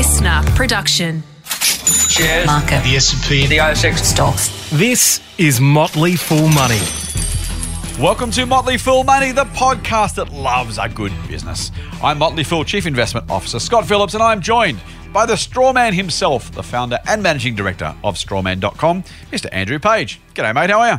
[0.00, 1.22] listener production.
[1.44, 2.82] Shares, Market.
[2.84, 3.98] the S&P, the ASX.
[3.98, 4.70] Stocks.
[4.70, 6.80] This is Motley Fool Money.
[8.02, 11.70] Welcome to Motley Fool Money, the podcast that loves a good business.
[12.02, 14.80] I'm Motley Fool Chief Investment Officer Scott Phillips, and I'm joined
[15.12, 19.50] by the Strawman himself, the founder and managing director of Strawman.com, Mr.
[19.52, 20.18] Andrew Page.
[20.32, 20.70] G'day, mate.
[20.70, 20.98] How are you?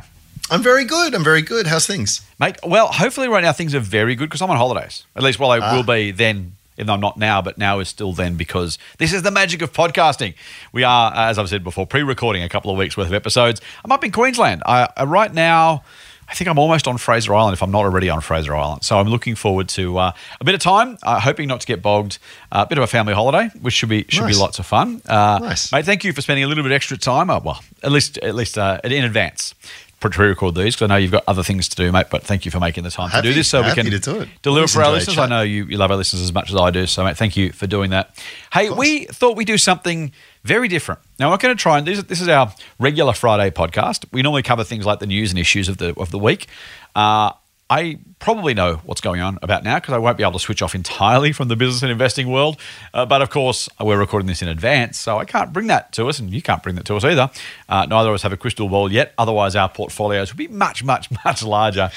[0.52, 1.16] I'm very good.
[1.16, 1.66] I'm very good.
[1.66, 2.22] How's things?
[2.40, 5.08] Mate, well, hopefully right now things are very good because I'm on holidays.
[5.16, 5.76] At least, well, I ah.
[5.76, 9.14] will be then, even though I'm not now, but now is still then because this
[9.14, 10.34] is the magic of podcasting.
[10.74, 13.62] We are, as I've said before, pre-recording a couple of weeks worth of episodes.
[13.86, 14.64] I'm up in Queensland.
[14.66, 15.84] I, I right now.
[16.28, 18.86] I think I'm almost on Fraser Island if I'm not already on Fraser Island.
[18.86, 21.82] So I'm looking forward to uh, a bit of time, uh, hoping not to get
[21.82, 22.20] bogged.
[22.50, 24.36] Uh, a bit of a family holiday, which should be should Nice.
[24.38, 25.02] be lots of fun.
[25.06, 25.74] Uh, Nice.
[25.74, 25.84] mate.
[25.86, 27.30] Thank you for spending a little bit extra time.
[27.30, 29.54] Uh, well, at least at least uh, in advance
[30.02, 32.08] to pre-record these because I know you've got other things to do, mate.
[32.10, 34.00] But thank you for making the time to do this, so we happy can to
[34.00, 34.30] do it.
[34.42, 35.18] deliver Always for our listeners.
[35.18, 37.38] I know you, you love our listeners as much as I do, so mate, thank
[37.38, 38.18] you for doing that.
[38.52, 40.12] Hey, we thought we'd do something
[40.44, 41.02] very different.
[41.20, 44.06] Now we're going to try and this, this is our regular Friday podcast.
[44.12, 46.48] We normally cover things like the news and issues of the of the week.
[46.96, 47.32] Uh,
[47.72, 50.62] I probably know what's going on about now because I won't be able to switch
[50.62, 52.58] off entirely from the business and investing world.
[52.94, 56.10] Uh, but of course, we're recording this in advance, so I can't bring that to
[56.10, 57.32] us, and you can't bring that to us either.
[57.70, 59.14] Uh, neither of us have a crystal ball yet.
[59.18, 61.90] Otherwise, our portfolios would be much, much, much larger.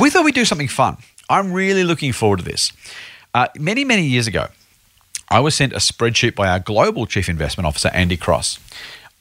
[0.00, 0.96] we thought we'd do something fun.
[1.28, 2.72] I'm really looking forward to this.
[3.34, 4.48] Uh, many, many years ago,
[5.28, 8.60] I was sent a spreadsheet by our global chief investment officer, Andy Cross.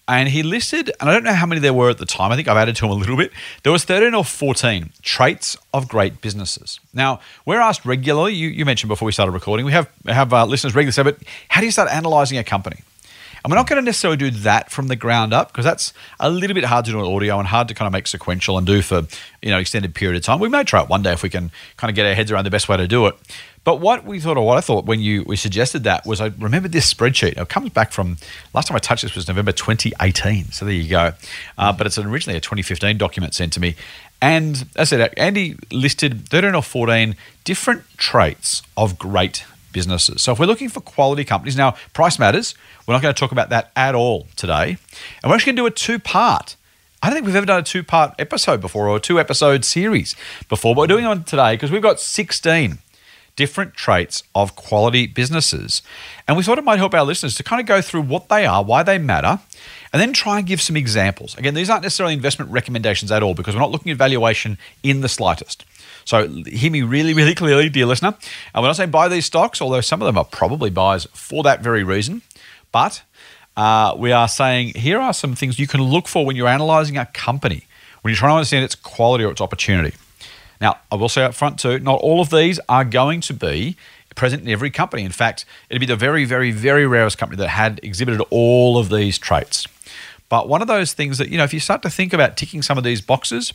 [0.08, 2.32] And he listed, and I don't know how many there were at the time.
[2.32, 3.32] I think I've added to them a little bit.
[3.64, 6.80] There was 13 or 14 traits of great businesses.
[6.94, 10.46] Now, we're asked regularly, you, you mentioned before we started recording, we have, have uh,
[10.46, 11.18] listeners regularly say, but
[11.50, 12.82] how do you start analyzing a company?
[13.48, 16.54] We're not going to necessarily do that from the ground up because that's a little
[16.54, 18.82] bit hard to do in audio and hard to kind of make sequential and do
[18.82, 19.04] for
[19.42, 20.40] you know extended period of time.
[20.40, 22.46] We may try it one day if we can kind of get our heads around
[22.46, 23.16] the best way to do it.
[23.66, 26.32] But what we thought, or what I thought when you we suggested that was, I
[26.38, 27.38] remembered this spreadsheet.
[27.38, 28.18] It comes back from
[28.54, 30.52] last time I touched this was November 2018.
[30.52, 31.14] So there you go.
[31.58, 33.76] Uh, but it's originally a 2015 document sent to me.
[34.22, 39.44] And as I said, Andy listed 13 or 14 different traits of great
[39.76, 40.22] businesses.
[40.22, 42.56] So if we're looking for quality companies, now price matters.
[42.88, 44.78] We're not going to talk about that at all today.
[45.22, 46.56] And we're actually going to do a two part.
[47.04, 49.66] I don't think we've ever done a two part episode before or a two episode
[49.66, 50.16] series
[50.48, 52.80] before, but we're doing it on today because we've got 16
[53.36, 55.82] different traits of quality businesses.
[56.26, 58.46] And we thought it might help our listeners to kind of go through what they
[58.46, 59.42] are, why they matter,
[59.92, 61.38] and then try and give some examples.
[61.38, 65.02] Again, these aren't necessarily investment recommendations at all because we're not looking at valuation in
[65.02, 65.66] the slightest.
[66.06, 68.16] So hear me really, really clearly, dear listener.
[68.54, 71.44] And we're not saying buy these stocks, although some of them are probably buys for
[71.44, 72.22] that very reason.
[72.72, 73.04] But
[73.58, 76.98] uh, we are saying here are some things you can look for when you're analyzing
[76.98, 77.64] a company,
[78.02, 79.96] when you're trying to understand its quality or its opportunity.
[80.62, 83.76] Now, I will say up front too, not all of these are going to be
[84.16, 85.04] present in every company.
[85.04, 88.90] In fact, it'd be the very, very, very rarest company that had exhibited all of
[88.90, 89.68] these traits.
[90.30, 92.62] But one of those things that, you know, if you start to think about ticking
[92.62, 93.54] some of these boxes,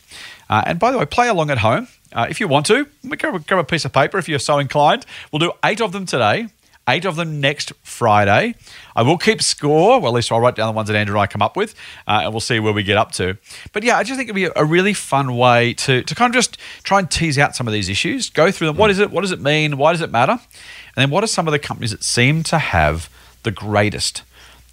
[0.49, 3.47] uh, and by the way, play along at home uh, if you want to, grab
[3.47, 5.06] grab a piece of paper if you're so inclined.
[5.31, 6.48] We'll do eight of them today,
[6.88, 8.54] eight of them next Friday.
[8.97, 11.22] I will keep score, well, at least I'll write down the ones that Andrew and
[11.22, 11.75] I come up with,
[12.06, 13.37] uh, and we'll see where we get up to.
[13.72, 16.34] But yeah, I just think it'd be a really fun way to, to kind of
[16.34, 18.76] just try and tease out some of these issues, go through them.
[18.76, 19.10] What is it?
[19.10, 19.76] What does it mean?
[19.76, 20.32] Why does it matter?
[20.32, 23.09] And then what are some of the companies that seem to have
[23.43, 24.22] the greatest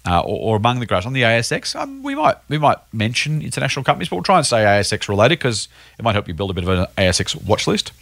[0.08, 1.78] uh, or, or among the greatest on the ASX.
[1.78, 5.38] Um, we might we might mention international companies, but we'll try and stay ASX related
[5.38, 7.92] because it might help you build a bit of an ASX watch list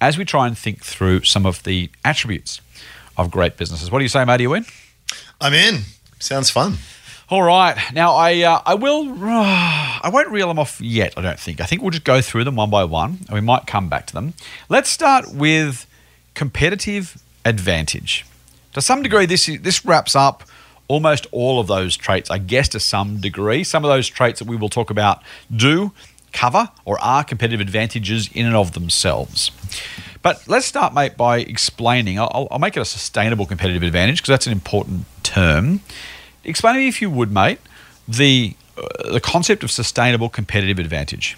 [0.00, 2.60] as we try and think through some of the attributes
[3.16, 3.90] of great businesses.
[3.90, 4.40] What do you say, mate?
[4.40, 4.66] Are you in?
[5.40, 5.82] I'm in.
[6.18, 6.78] Sounds fun.
[7.30, 7.76] All right.
[7.92, 11.14] Now I uh, I will I won't reel them off yet.
[11.16, 11.60] I don't think.
[11.60, 14.06] I think we'll just go through them one by one, and we might come back
[14.08, 14.34] to them.
[14.68, 15.86] Let's start with
[16.34, 18.26] competitive advantage.
[18.72, 20.42] To some degree, this this wraps up
[20.92, 23.64] almost all of those traits, I guess, to some degree.
[23.64, 25.22] Some of those traits that we will talk about
[25.54, 25.92] do
[26.32, 29.50] cover or are competitive advantages in and of themselves.
[30.20, 32.18] But let's start, mate, by explaining.
[32.18, 35.80] I'll, I'll make it a sustainable competitive advantage because that's an important term.
[36.44, 37.58] Explain to me, if you would, mate,
[38.06, 41.36] the uh, the concept of sustainable competitive advantage.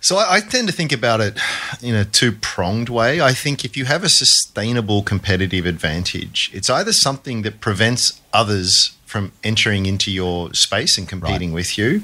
[0.00, 1.38] So I, I tend to think about it
[1.82, 3.20] in a two pronged way.
[3.20, 8.96] I think if you have a sustainable competitive advantage, it's either something that prevents others
[9.06, 12.02] from entering into your space and competing with you,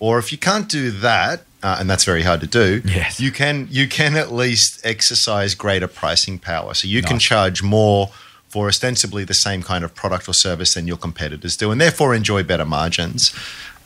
[0.00, 2.82] or if you can't do that, uh, and that's very hard to do.
[2.84, 3.20] Yes.
[3.20, 6.74] you can you can at least exercise greater pricing power.
[6.74, 8.10] So you can charge more
[8.48, 12.14] for ostensibly the same kind of product or service than your competitors do, and therefore
[12.14, 13.32] enjoy better margins.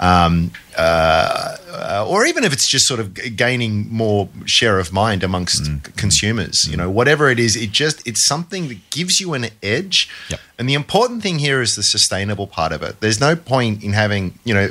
[0.00, 5.62] Um, uh, or even if it's just sort of gaining more share of mind amongst
[5.64, 5.96] Mm.
[5.96, 10.08] consumers, you know, whatever it is, it just it's something that gives you an edge.
[10.28, 10.40] Yep.
[10.58, 13.00] And the important thing here is the sustainable part of it.
[13.00, 14.69] There's no point in having, you know,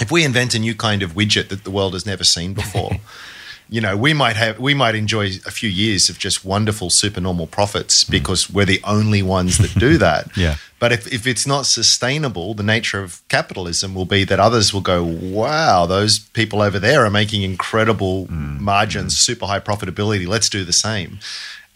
[0.00, 2.92] if we invent a new kind of widget that the world has never seen before,
[3.70, 7.46] you know, we might have we might enjoy a few years of just wonderful supernormal
[7.46, 8.10] profits mm.
[8.10, 10.36] because we're the only ones that do that.
[10.36, 10.56] Yeah.
[10.80, 14.80] But if, if it's not sustainable, the nature of capitalism will be that others will
[14.80, 18.58] go, wow, those people over there are making incredible mm.
[18.58, 19.18] margins, mm.
[19.18, 20.26] super high profitability.
[20.26, 21.20] Let's do the same.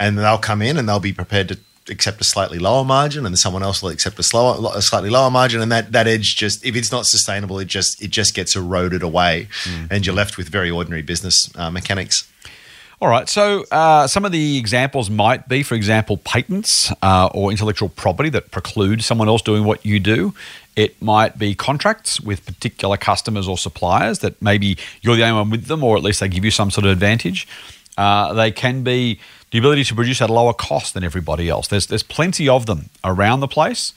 [0.01, 1.59] And they'll come in and they'll be prepared to
[1.89, 5.31] accept a slightly lower margin and someone else will accept a slower a slightly lower
[5.31, 8.57] margin and that that edge just if it's not sustainable it just it just gets
[8.57, 9.49] eroded away
[9.91, 12.27] and you're left with very ordinary business uh, mechanics
[13.01, 13.29] All right.
[13.29, 18.31] So uh, some of the examples might be, for example, patents uh, or intellectual property
[18.31, 20.33] that preclude someone else doing what you do.
[20.77, 25.51] It might be contracts with particular customers or suppliers that maybe you're the only one
[25.51, 27.47] with them, or at least they give you some sort of advantage.
[27.99, 29.21] Uh, they can be
[29.55, 31.69] the ability to produce at a lower cost than everybody else.
[31.69, 33.95] There's there's plenty of them around the place.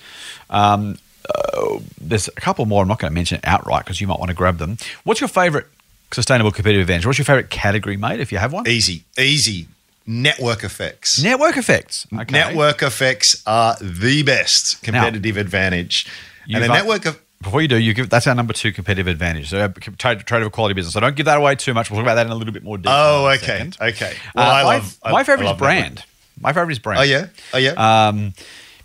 [0.52, 2.84] Um, uh, there's a couple more.
[2.84, 4.78] I'm not going to mention outright because you might want to grab them.
[5.04, 5.66] What's your favorite
[6.14, 7.08] sustainable competitive advantage?
[7.08, 8.20] What's your favorite category, mate?
[8.20, 9.68] If you have one, easy easy
[10.06, 12.06] network effects network effects.
[12.14, 12.34] Okay.
[12.34, 16.06] Network effects are the best competitive advantage.
[16.48, 19.50] And a network of Before you do, you give that's our number two competitive advantage.
[19.50, 19.68] So uh,
[19.98, 20.94] trade, trade of a quality business.
[20.94, 21.90] So don't give that away too much.
[21.92, 22.94] We'll talk about that in a little bit more detail.
[22.96, 23.70] Oh, okay.
[23.80, 24.12] Okay.
[24.12, 26.04] Uh, Well, I my, I- my I favorite is brand.
[26.42, 27.00] My favorite is brand.
[27.00, 27.28] Oh yeah.
[27.54, 28.08] Oh yeah.
[28.08, 28.34] Um,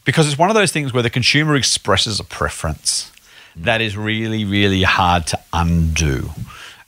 [0.04, 3.10] because it's one of those things where the consumer expresses a preference
[3.56, 6.31] that is really, really hard to undo.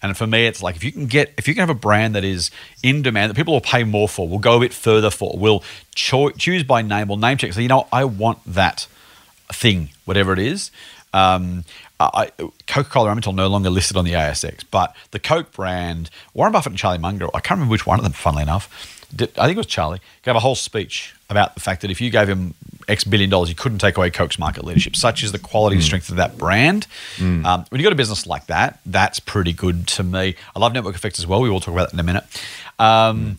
[0.02, 2.14] And for me, it's like if you can get, if you can have a brand
[2.14, 2.50] that is
[2.82, 5.62] in demand, that people will pay more for, will go a bit further for, will
[5.94, 7.52] cho- choose by name, will name check.
[7.55, 8.87] So, you know, I want that
[9.52, 10.70] thing, whatever it is.
[11.14, 11.64] Um,
[12.00, 12.31] I,
[12.66, 16.72] Coca Cola Amatil no longer listed on the ASX, but the Coke brand, Warren Buffett
[16.72, 19.56] and Charlie Munger, I can't remember which one of them, funnily enough, did, I think
[19.56, 22.55] it was Charlie, gave a whole speech about the fact that if you gave him
[22.88, 24.96] X billion dollars, you couldn't take away Coke's market leadership.
[24.96, 26.87] Such is the quality and strength of that brand.
[27.46, 30.34] Um, when you got a business like that, that's pretty good to me.
[30.55, 31.40] I love network effects as well.
[31.40, 32.25] We will talk about that in a minute.
[32.78, 33.38] Um,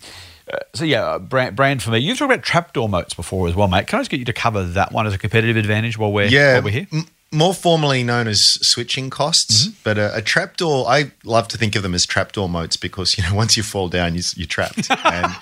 [0.51, 1.99] uh, so yeah, uh, brand, brand for me.
[1.99, 3.87] You've talked about trapdoor moats before as well, mate.
[3.87, 6.27] Can I just get you to cover that one as a competitive advantage while we're
[6.27, 6.53] yeah.
[6.53, 6.87] while we're here?
[6.93, 9.77] m- more formally known as switching costs, Mm-hmm.
[9.83, 10.87] but a, a trapdoor.
[10.87, 13.89] I love to think of them as trapdoor moats because you know once you fall
[13.89, 14.87] down, you, you're trapped.
[15.05, 15.35] and,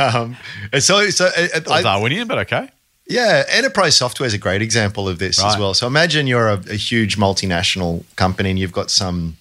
[0.00, 0.36] um,
[0.72, 2.68] and so, so uh, uh, Well, I- Darwinian, but okay.
[3.06, 5.74] Yeah, enterprise software is a great example of this as well.
[5.74, 9.36] So imagine you're a, a huge multinational company and you've got some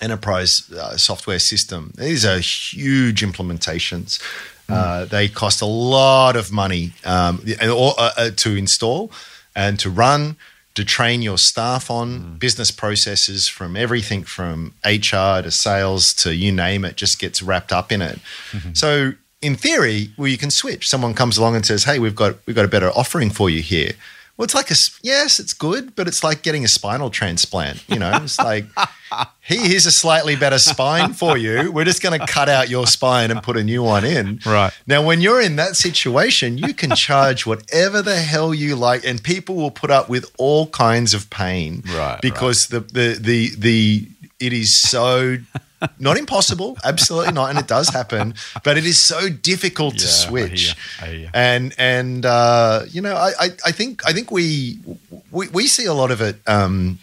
[0.00, 1.92] enterprise uh, software system.
[1.96, 4.22] These are huge implementations.
[4.68, 9.10] Uh, they cost a lot of money um, or, uh, uh, to install
[9.56, 10.36] and to run,
[10.80, 12.38] to train your staff on mm.
[12.38, 17.70] business processes from everything from HR to sales to you name it, just gets wrapped
[17.70, 18.18] up in it.
[18.52, 18.72] Mm-hmm.
[18.72, 19.12] So
[19.42, 20.88] in theory, well, you can switch.
[20.88, 23.60] Someone comes along and says, "Hey, we've got we've got a better offering for you
[23.60, 23.92] here."
[24.40, 27.86] Well, it's like a yes, it's good, but it's like getting a spinal transplant.
[27.90, 28.64] You know, it's like
[29.40, 31.70] "Hey, here's a slightly better spine for you.
[31.70, 34.40] We're just going to cut out your spine and put a new one in.
[34.46, 34.72] Right.
[34.86, 39.22] now, when you're in that situation, you can charge whatever the hell you like, and
[39.22, 41.82] people will put up with all kinds of pain.
[41.94, 44.08] Right, because the the the the
[44.38, 45.36] it is so.
[45.98, 48.34] Not impossible, absolutely not, and it does happen.
[48.64, 50.74] But it is so difficult to Yeah, I switch hear
[51.08, 54.78] you, I hear and and uh, you know I, I, I think I think we
[55.30, 56.98] we, we see a lot of it um,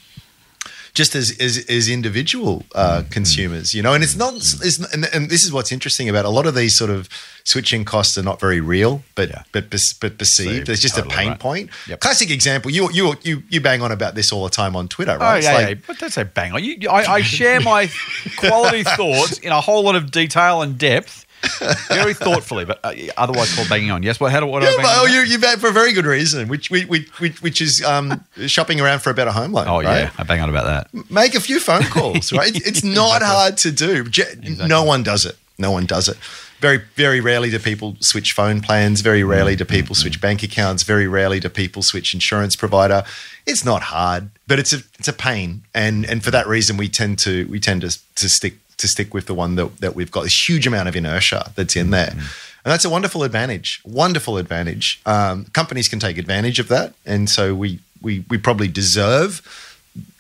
[1.01, 3.09] just as as, as individual uh, Mm-hmm.
[3.17, 6.29] consumers, you know, and it's not it's, and, and this is what's interesting about a
[6.37, 7.07] lot of these sort of
[7.43, 9.43] switching costs are not very real, but Yeah.
[9.53, 10.17] but but, but perceived.
[10.19, 11.39] Perceived, There's just totally a pain right.
[11.47, 11.69] point.
[11.87, 11.99] Yep.
[11.99, 12.71] Classic example.
[12.71, 15.37] You you you you bang on about this all the time on Twitter, Oh right?
[15.37, 15.83] It's yeah, like- yeah.
[15.87, 16.63] But don't say bang on.
[16.63, 17.89] You, I, I share my
[18.37, 21.25] quality thoughts in a whole lot of detail and depth,
[21.89, 24.03] very thoughtfully, but uh, otherwise called banging on.
[24.03, 24.20] Yes.
[24.20, 24.63] Well, how do what?
[24.63, 26.88] Yeah, but, on oh, you you bang for a very good reason, which which
[27.20, 29.67] which, which is um, shopping around for a better home loan.
[29.67, 30.01] Oh right?
[30.01, 31.12] yeah, I bang on about that.
[31.12, 32.56] make a few phone calls, right?
[32.56, 34.06] It's, it's not hard to do.
[34.06, 34.24] Je-
[34.67, 35.38] No one does it.
[35.60, 36.17] No one does it.
[36.60, 39.01] Very, very rarely do people switch phone plans.
[39.01, 40.82] Very rarely do people switch bank accounts.
[40.82, 43.03] Very rarely do people switch insurance provider.
[43.46, 46.89] It's not hard, but it's a it's a pain, and and for that reason, we
[46.89, 50.12] tend to we tend to to stick to stick with the one that that we've
[50.12, 52.12] got this huge amount of inertia that's in there.
[52.12, 53.81] And that's a wonderful advantage.
[53.86, 55.00] Wonderful advantage.
[55.05, 59.41] Um, companies can take advantage of that, and so we we we probably deserve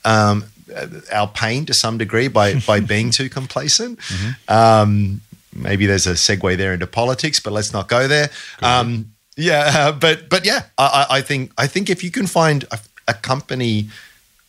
[0.05, 0.45] um,
[1.11, 3.99] our pain to some degree by by being too complacent.
[4.47, 5.21] Um,
[5.53, 8.29] maybe there's a segue there into politics, but let's not go there.
[8.61, 12.27] Um, yeah, uh, but but yeah, I, I I think I think if you can
[12.27, 13.89] find a, a company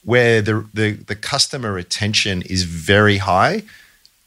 [0.04, 3.62] where the, the, the customer retention is very high,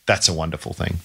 [0.06, 1.00] that's a wonderful thing.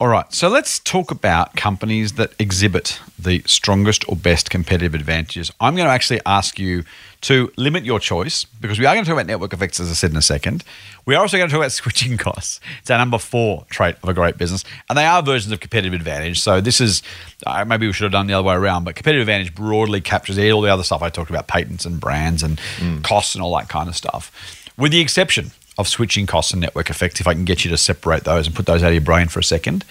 [0.00, 5.50] All right, so let's talk about companies that exhibit the strongest or best competitive advantages.
[5.58, 6.84] I'm going to actually ask you
[7.22, 9.94] to limit your choice because we are going to talk about network effects, as I
[9.94, 10.62] said in a second.
[11.04, 12.60] We are also going to talk about switching costs.
[12.80, 15.94] It's our number four trait of a great business, and they are versions of competitive
[15.94, 16.38] advantage.
[16.38, 17.02] So this is
[17.44, 20.38] uh, maybe we should have done the other way around, but competitive advantage broadly captures
[20.38, 22.60] all the other stuff I talked about, patents and brands and
[23.02, 24.30] costs and all that kind of stuff,
[24.76, 27.78] with the exception of switching costs and network effects, if I can get you to
[27.78, 29.84] separate those and put those out of your brain for a second.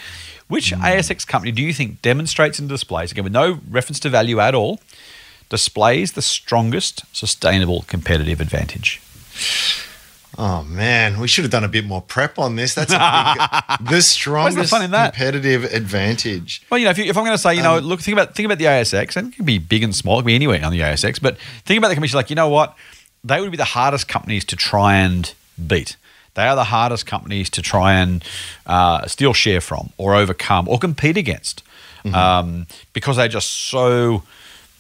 [0.48, 0.82] Which hmm.
[0.82, 4.54] ASX company do you think demonstrates and displays, again, with no reference to value at
[4.54, 4.80] all,
[5.50, 9.02] displays the strongest sustainable competitive advantage?
[10.40, 12.76] Oh man, we should have done a bit more prep on this.
[12.76, 15.14] That's a big, the strongest that?
[15.14, 16.62] competitive advantage.
[16.70, 18.14] Well, you know, if, you, if I'm going to say, you know, um, look, think
[18.14, 20.36] about think about the ASX, and it can be big and small, it can be
[20.36, 22.78] anywhere on the ASX, but think about the commission, like, you know what,
[23.24, 25.34] they would be the hardest companies to try and
[25.66, 25.98] beat.
[26.36, 28.24] They are the hardest companies to try and
[28.68, 31.64] uh, steal share from, or overcome, or compete against,
[32.14, 34.24] um, because they're just so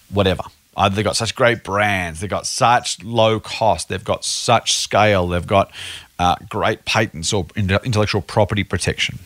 [0.09, 0.43] whatever.
[0.75, 5.27] Either they've got such great brands, they've got such low cost, they've got such scale,
[5.27, 5.71] they've got
[6.19, 9.17] uh, great patents or intellectual property protection.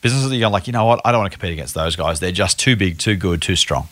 [0.00, 2.18] Businesses that you're like, you know what, I don't want to compete against those guys.
[2.18, 3.86] They're just too big, too good, too strong.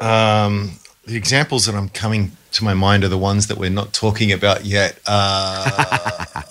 [0.00, 3.92] Um, the examples that I'm coming to my mind are the ones that we're not
[3.92, 4.98] talking about yet.
[5.06, 6.24] Uh,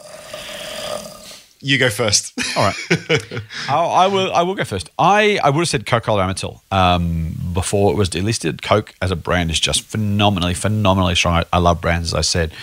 [1.62, 2.34] you go first.
[2.56, 3.42] All right.
[3.70, 4.34] I, I will.
[4.34, 4.90] I will go first.
[4.98, 8.62] I, I would have said Coca-Cola Amatil um, before it was delisted.
[8.62, 11.36] Coke as a brand is just phenomenally, phenomenally strong.
[11.36, 12.54] I, I love brands, as I said.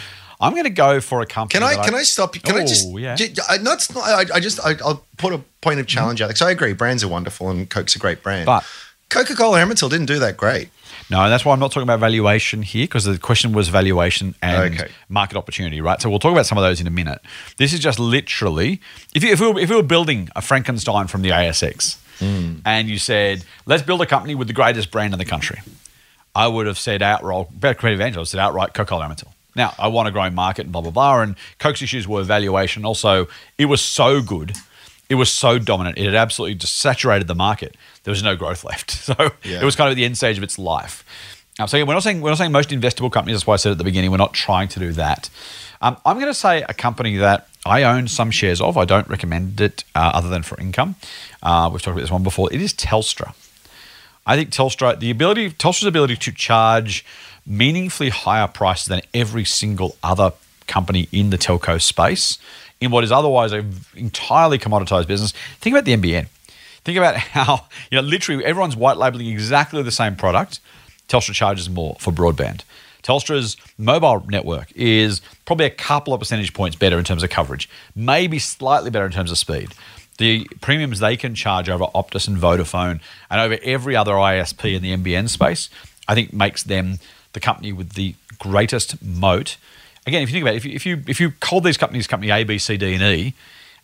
[0.41, 1.61] I'm going to go for a company.
[1.61, 2.43] Can I can I stop you?
[2.43, 2.87] Can I just?
[2.89, 3.17] Oh, yeah.
[3.17, 6.21] j- I, no, it's not, I, I just I, I'll put a point of challenge
[6.21, 6.37] out.
[6.37, 8.45] So I agree, brands are wonderful and Coke's a great brand.
[8.47, 8.65] But-
[9.09, 10.69] Coca Cola Amatil didn't do that great.
[11.09, 14.35] No, and that's why I'm not talking about valuation here because the question was valuation
[14.43, 14.91] and Okay.
[15.09, 16.01] market opportunity, right?
[16.01, 17.21] So we'll talk about some of those in a minute.
[17.59, 18.81] This is just literally
[19.15, 22.57] if you if we were, if we were building a Frankenstein from the ASX hmm.
[22.65, 25.61] and you said let's build a company with the greatest brand in the country,
[26.35, 28.19] I would have said outright better creative angel.
[28.19, 29.29] I would have said outright Coca-Cola Amatil.
[29.55, 31.23] Now I want a growing market and blah blah blah.
[31.23, 32.85] And Coke's issues were valuation.
[32.85, 34.57] Also, it was so good.
[35.09, 35.99] It was so dominant.
[35.99, 37.77] It had absolutely just saturated the market.
[38.05, 38.91] There was no growth left.
[39.07, 39.61] So Yeah.
[39.61, 41.05] it was kind of at the end stage of its life.
[41.59, 43.37] Um, so again, we're not saying we're not saying most investable companies.
[43.37, 45.31] That's why I said at the beginning we're not trying to do that.
[45.81, 48.77] Um, I'm going to say a company that I own some shares of.
[48.77, 50.97] I don't recommend it uh, other than for income.
[51.43, 52.53] Uh, we've talked about this one before.
[52.53, 53.35] It is Telstra.
[54.27, 57.05] I think Telstra, the ability, Telstra's ability to charge
[57.47, 60.33] meaningfully higher prices than every single other
[60.67, 62.39] company in the telco space
[62.81, 65.33] in what is otherwise an entirely commoditized business.
[65.61, 66.29] Think about the NBN.
[66.85, 70.61] Think about how you know literally everyone's white labeling exactly the same product.
[71.09, 72.63] Telstra charges more for broadband.
[73.03, 77.69] Telstra's mobile network is probably a couple of percentage points better in terms of coverage,
[77.95, 79.73] maybe slightly better in terms of speed.
[80.19, 84.83] The premiums they can charge over Optus and Vodafone and over every other ISP in
[84.83, 85.71] the NBN space,
[86.09, 86.99] I think makes them
[87.33, 89.57] the company with the greatest moat.
[90.07, 92.07] Again, if you think about it, if you, if you, if you called these companies
[92.07, 93.35] company A, B, C, D, and E,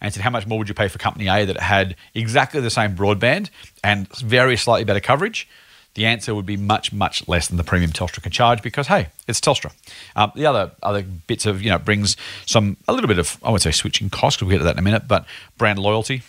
[0.01, 2.71] and said how much more would you pay for company A that had exactly the
[2.71, 3.51] same broadband
[3.83, 5.49] and very slightly better coverage,
[5.95, 9.09] the answer would be much, much less than the premium Telstra can charge because hey,
[9.29, 9.73] it's Telstra.
[10.17, 13.51] Um, the other other bits of you know brings some a little bit of I
[13.51, 14.43] would say switching costs.
[14.43, 15.27] We'll get to that in a minute, but
[15.59, 16.23] brand loyalty,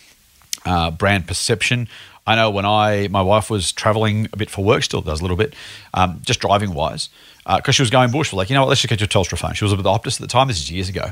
[0.66, 1.88] uh, brand perception.
[2.25, 5.24] I know when I my wife was traveling a bit for work, still does a
[5.24, 5.53] little bit,
[5.94, 7.10] um, just driving wise,
[7.46, 8.32] because she was going bush.
[8.32, 9.53] We're like, you know what, let's just get you a Telstra phone.
[9.53, 10.48] She was with the Optus at the time.
[10.48, 11.12] This is years ago.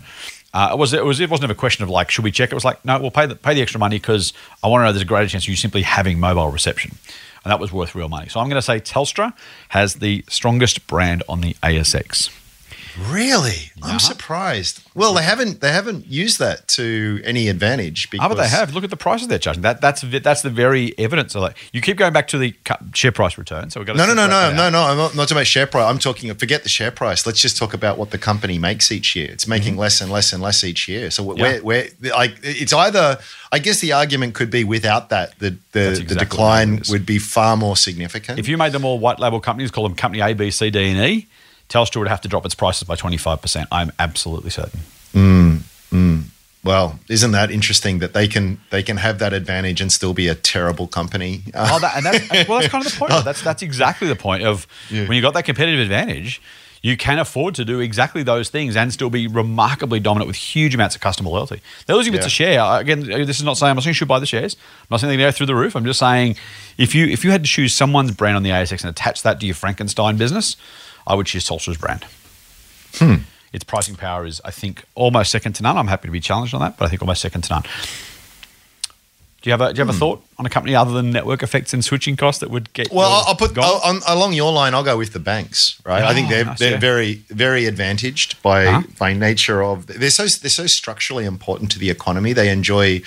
[0.53, 2.51] Uh, it was it was it wasn't a question of like, should we check?
[2.51, 4.85] It was like, no, we'll pay the pay the extra money because I want to
[4.85, 6.97] know there's a greater chance of you simply having mobile reception,
[7.43, 8.27] and that was worth real money.
[8.29, 9.33] So I'm going to say Telstra
[9.69, 12.40] has the strongest brand on the ASX.
[13.09, 14.81] Really, I'm surprised.
[14.93, 18.09] Well, they haven't they haven't used that to any advantage.
[18.09, 18.73] Because Ah, but they have.
[18.73, 19.61] Look at the prices they're charging.
[19.63, 21.55] That that's the- that's the very evidence of that.
[21.71, 22.53] You keep going back to the
[22.93, 23.69] share price return.
[23.69, 24.83] So we've got No, no, no, no, no, no.
[24.83, 25.85] I'm not, not talking about share price.
[25.89, 26.33] I'm talking.
[26.35, 27.25] Forget the share price.
[27.25, 29.29] Let's just talk about what the company makes each year.
[29.31, 31.09] It's making less and less and less each year.
[31.11, 31.37] So Mm-hmm.
[31.37, 31.43] Yeah.
[31.43, 33.19] where, where, like, it's either.
[33.53, 37.19] I guess the argument could be without that, the the, That's the decline would be
[37.19, 38.39] far more significant.
[38.39, 40.89] If you made them all white label companies, call them company A, B, C, D,
[40.89, 41.27] and E,
[41.71, 43.65] Telstra would have to drop its prices by 25%.
[43.71, 44.81] I'm absolutely certain.
[45.13, 45.59] Mm,
[45.91, 46.23] mm.
[46.65, 50.27] well, isn't that interesting that they can they can have that advantage and still be
[50.27, 51.43] a terrible company?
[51.53, 53.11] Oh, that, and that's, well, that's kind of the point.
[53.23, 56.41] That's, that's exactly the point of when you've got that competitive advantage,
[56.81, 60.75] you can afford to do exactly those things and still be remarkably dominant with huge
[60.75, 61.61] amounts of customer loyalty.
[61.85, 62.27] They're losing bits Yeah.
[62.27, 62.79] of share.
[62.81, 64.55] Again, this is not saying I'm not saying you should buy the shares.
[64.55, 65.75] I'm not saying they go through the roof.
[65.75, 66.35] I'm just saying
[66.77, 69.39] if you if you had to choose someone's brand on the ASX and attach that
[69.39, 70.57] to your Frankenstein business,
[71.07, 72.05] I would choose Telstra's brand.
[73.53, 75.77] its pricing power is, I think, almost second to none.
[75.77, 77.63] I'm happy to be challenged on that, but I think almost second to none.
[79.41, 79.87] Do you have a, do you Hmm.
[79.89, 82.71] have a thought on a company other than network effects and switching costs that would
[82.73, 82.91] get?
[82.93, 83.57] Well, I'll, put?
[83.57, 84.75] I'll, on, along your line.
[84.75, 85.81] I'll go with the banks.
[85.83, 86.03] Right.
[86.03, 86.79] I think they're nice, they're yeah.
[86.79, 88.83] very very advantaged by Uh-huh.
[88.99, 92.33] by nature of they're so they're so structurally important to the economy.
[92.33, 93.01] They enjoy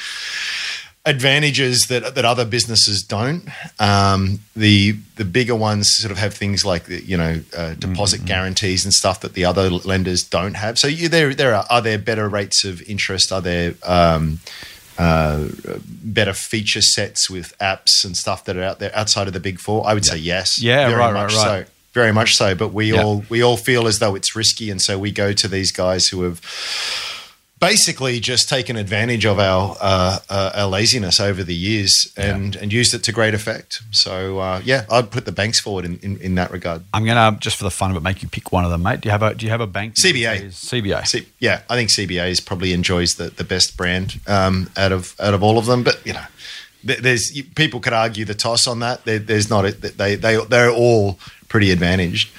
[1.06, 3.48] advantages that that other businesses don't.
[3.78, 8.18] Um, the the bigger ones sort of have things like the, you know uh, deposit
[8.20, 8.26] Mm-hmm.
[8.26, 10.78] guarantees and stuff that the other lenders don't have.
[10.78, 13.32] So you, there there are are there better rates of interest?
[13.32, 14.38] Are there um,
[14.98, 15.48] uh,
[16.02, 19.58] better feature sets with apps and stuff that are out there outside of the big
[19.58, 19.86] four?
[19.86, 20.60] I would say yes.
[20.62, 21.66] Yeah, very right, much right, right.
[21.66, 21.70] so.
[21.92, 22.54] Very much so.
[22.56, 23.02] But we Yeah.
[23.04, 26.08] all we all feel as though it's risky, and so we go to these guys
[26.08, 26.40] who have
[27.64, 32.72] basically just taken advantage of our uh, uh, our laziness over the years and and
[32.72, 33.80] used it to great effect.
[33.90, 36.82] So uh, yeah, I'd put the banks forward in, in, in that regard.
[36.92, 39.00] I'm gonna just for the fun of it make you pick one of them, mate.
[39.00, 39.94] Do you have a Do you have a bank?
[39.94, 40.48] CBA.
[40.48, 41.06] CBA.
[41.06, 45.14] C- yeah, I think CBA is probably enjoys the, the best brand um, out of
[45.18, 45.82] out of all of them.
[45.82, 46.26] But you know,
[46.84, 49.04] there's people could argue the toss on that.
[49.04, 51.18] There, there's not a, they they they're all
[51.48, 52.30] pretty advantaged.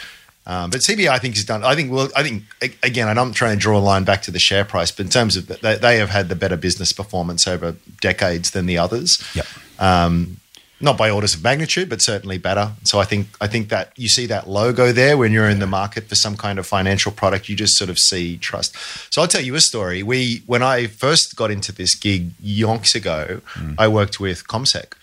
[0.47, 1.63] Um, but CBA, I think, has done.
[1.63, 1.91] I think.
[1.91, 2.43] Well, I think
[2.83, 5.09] again, and I'm trying to draw a line back to the share price, but in
[5.09, 9.23] terms of they, they have had the better business performance over decades than the others.
[9.33, 9.45] Yep.
[9.79, 10.37] Um,
[10.81, 12.73] not by orders of magnitude, but certainly better.
[12.83, 15.67] So I think I think that you see that logo there when you're in the
[15.67, 18.75] market for some kind of financial product, you just sort of see trust.
[19.13, 20.03] So I'll tell you a story.
[20.03, 23.41] We when I first got into this gig yonks ago,
[23.77, 24.93] I worked with CommSec.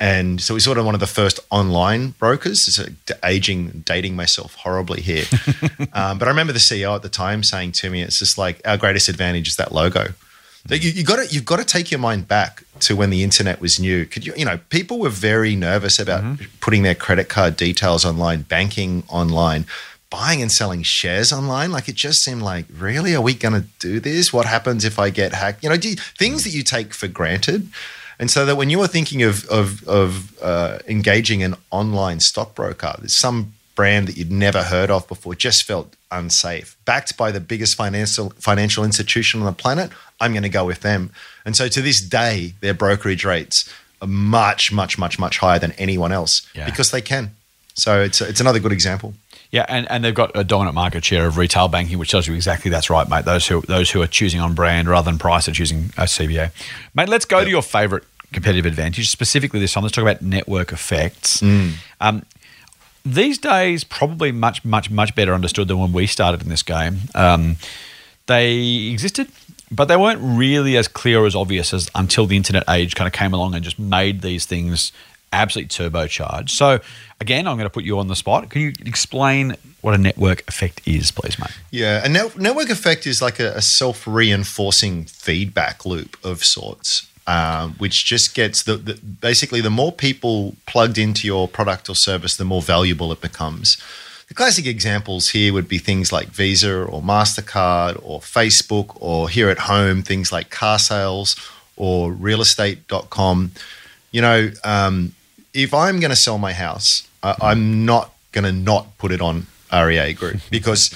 [0.00, 2.68] And so we sort of one of the first online brokers.
[2.68, 5.24] It's a, aging, dating myself horribly here.
[5.92, 8.60] um, but I remember the CEO at the time saying to me, "It's just like
[8.64, 10.14] our greatest advantage is that logo."
[10.66, 13.24] That you, you got to you've got to take your mind back to when the
[13.24, 14.04] internet was new.
[14.06, 18.42] Could you you know people were very nervous about putting their credit card details online,
[18.42, 19.66] banking online,
[20.10, 21.72] buying and selling shares online.
[21.72, 24.32] Like it just seemed like really are we going to do this?
[24.32, 25.62] What happens if I get hacked?
[25.62, 27.68] You know, do things that you take for granted.
[28.20, 32.94] And so that when you were thinking of of, of uh, engaging an online stockbroker,
[32.98, 36.76] there's some brand that you'd never heard of before just felt unsafe.
[36.84, 39.90] Backed by the biggest financial financial institution on the planet,
[40.20, 41.10] I'm going to go with them.
[41.44, 45.72] And so to this day, their brokerage rates are much, much, much, much higher than
[45.72, 46.64] anyone else Yeah.
[46.66, 47.30] because they can.
[47.74, 49.14] So it's it's another good example.
[49.50, 52.34] Yeah, and, and they've got a dominant market share of retail banking, which tells you
[52.34, 53.24] exactly that's right, mate.
[53.24, 56.50] Those who those who are choosing on brand rather than price are choosing a CBA.
[56.94, 59.82] Mate, let's go to your favourite competitive advantage, specifically this time.
[59.82, 61.42] Let's talk about network effects.
[62.00, 62.24] Um,
[63.04, 66.98] these days, probably much, much, much better understood than when we started in this game.
[67.14, 67.56] Um,
[68.26, 69.28] they existed,
[69.70, 73.06] but they weren't really as clear or as obvious as until the internet age kind
[73.06, 74.92] of came along and just made these things
[75.32, 76.50] absolutely turbocharged.
[76.50, 76.80] So,
[77.20, 78.50] again, I'm going to put you on the spot.
[78.50, 81.56] Can you explain what a network effect is, please, mate?
[81.70, 87.06] Yeah, a net- network effect is like a, a self reinforcing feedback loop of sorts,
[87.28, 91.94] um, which just gets the, the basically the more people plugged into your product or
[91.94, 93.76] service, the more valuable it becomes.
[94.28, 99.50] The classic examples here would be things like Visa or MasterCard or Facebook, or here
[99.50, 101.38] at home, things like Carsales
[101.76, 103.52] or realestate.com.
[104.10, 105.12] You know, um,
[105.52, 109.20] if I'm going to sell my house, I, I'm not going to not put it
[109.20, 110.94] on REA Group because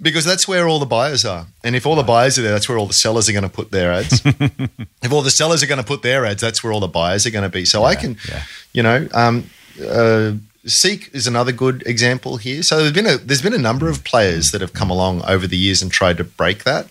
[0.00, 1.46] because that's where all the buyers are.
[1.64, 3.48] And if all the buyers are there, that's where all the sellers are going to
[3.48, 4.22] put their ads.
[4.24, 7.26] if all the sellers are going to put their ads, that's where all the buyers
[7.26, 7.64] are going to be.
[7.64, 8.42] So I can, yeah.
[8.72, 9.50] you know, um,
[9.84, 10.32] uh,
[10.66, 12.62] Seek is another good example here.
[12.62, 15.46] So there's been a there's been a number of players that have come along over
[15.46, 16.88] the years and tried to break that,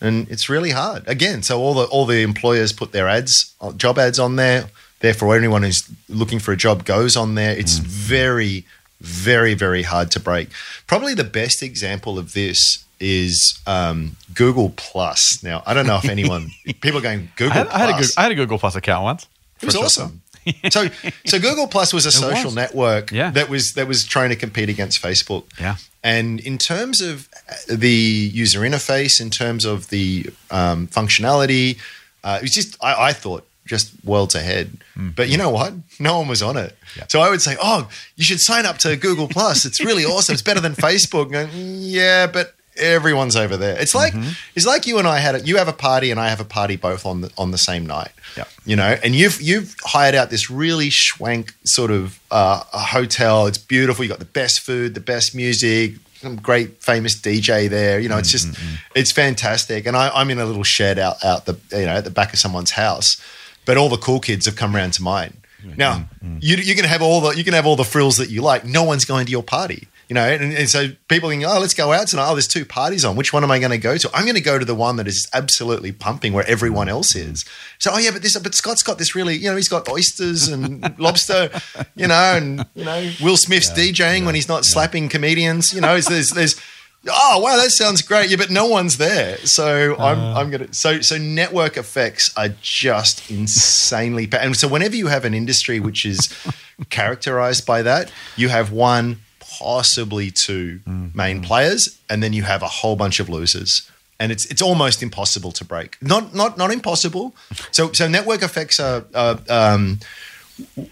[0.00, 1.08] and it's really hard.
[1.08, 4.68] Again, so all the all the employers put their ads, uh, job ads on there.
[5.00, 7.56] Therefore, anyone who's looking for a job goes on there.
[7.56, 8.64] It's very,
[9.04, 10.48] very, very hard to break.
[10.86, 15.42] Probably the best example of this is um, Google Plus.
[15.42, 17.92] Now, I don't know if anyone people are going Google I had, I, had a
[17.92, 19.26] Google, had a Google Plus account once.
[19.60, 20.22] It was For a short awesome.
[20.70, 20.88] so,
[21.26, 22.54] so Google Plus was a social was.
[22.54, 23.30] network Yeah.
[23.30, 25.44] that was that was trying to compete against Facebook.
[25.60, 25.76] Yeah.
[26.02, 27.28] And in terms of
[27.68, 31.78] the user interface, in terms of the um, functionality,
[32.22, 34.78] uh, it was just I, I thought just worlds ahead.
[34.96, 35.10] Mm-hmm.
[35.10, 35.72] But you know what?
[35.98, 36.76] No one was on it.
[36.96, 37.04] Yeah.
[37.08, 39.64] So I would say, oh, you should sign up to Google Plus.
[39.64, 40.34] It's really awesome.
[40.34, 41.34] It's better than Facebook.
[41.34, 43.80] And, yeah, but everyone's over there.
[43.80, 44.30] It's like mm-hmm.
[44.54, 45.46] it's like you and I had it.
[45.46, 47.86] You have a party and I have a party both on the on the same
[47.86, 48.12] night.
[48.36, 48.44] Yeah.
[48.64, 53.46] You know, and you've you've hired out this really schwank sort of uh, a hotel.
[53.46, 54.04] It's beautiful.
[54.04, 58.00] You got the best food, the best music, some great famous DJ there.
[58.00, 59.86] You know, it's mm-hmm, just it's fantastic.
[59.86, 62.32] And I, I'm in a little shed out out the you know at the back
[62.32, 63.22] of someone's house,
[63.64, 65.38] but all the cool kids have come around to mine.
[65.76, 66.38] Now mm, mm.
[66.42, 68.64] you you can have all the you can have all the frills that you like.
[68.64, 71.72] No one's going to your party You know, and, and so people think, oh, let's
[71.72, 72.28] go out tonight.
[72.28, 73.16] Oh, there's two parties on.
[73.16, 74.10] Which one am I going to go to?
[74.12, 77.46] I'm going to go to the one that is absolutely pumping where everyone else is.
[77.78, 80.48] So, oh yeah, but this, but Scott's got this really, you know, he's got oysters
[80.48, 81.48] and lobster,
[81.96, 85.72] you know, and you know, Will Smith's DJing when he's not slapping comedians.
[85.72, 86.60] You know, there's there's.
[87.06, 88.30] Oh wow, that sounds great.
[88.30, 90.72] Yeah, but no one's there, so I'm I'm gonna.
[90.72, 94.26] So so network effects are just insanely.
[94.26, 96.32] pa- And so whenever you have an industry which is
[96.90, 100.80] characterized by that, you have one, possibly two
[101.14, 103.90] main players, and then you have a whole bunch of losers.
[104.20, 105.96] And it's it's almost impossible to break.
[106.00, 107.34] Not not not impossible.
[107.72, 109.98] So so network effects are, are um,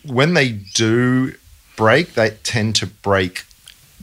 [0.05, 1.35] when they do
[1.77, 3.45] break, they tend to break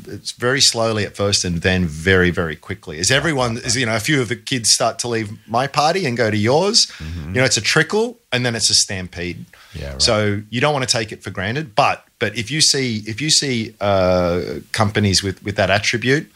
[0.07, 3.95] it's very slowly at first and then very very quickly as everyone as you know
[3.95, 6.91] a few of the kids start to leave my party and go to yours
[7.27, 10.01] you know it's a trickle and then it's a stampede Yeah, right.
[10.01, 13.19] so you don't want to take it for granted but but if you see if
[13.21, 16.31] you see uh, companies with with that attribute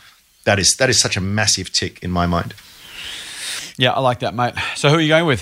[0.46, 2.54] that is that is such a massive tick in my mind
[3.78, 4.54] Yeah, I like that, mate.
[4.76, 5.42] So who are you going with?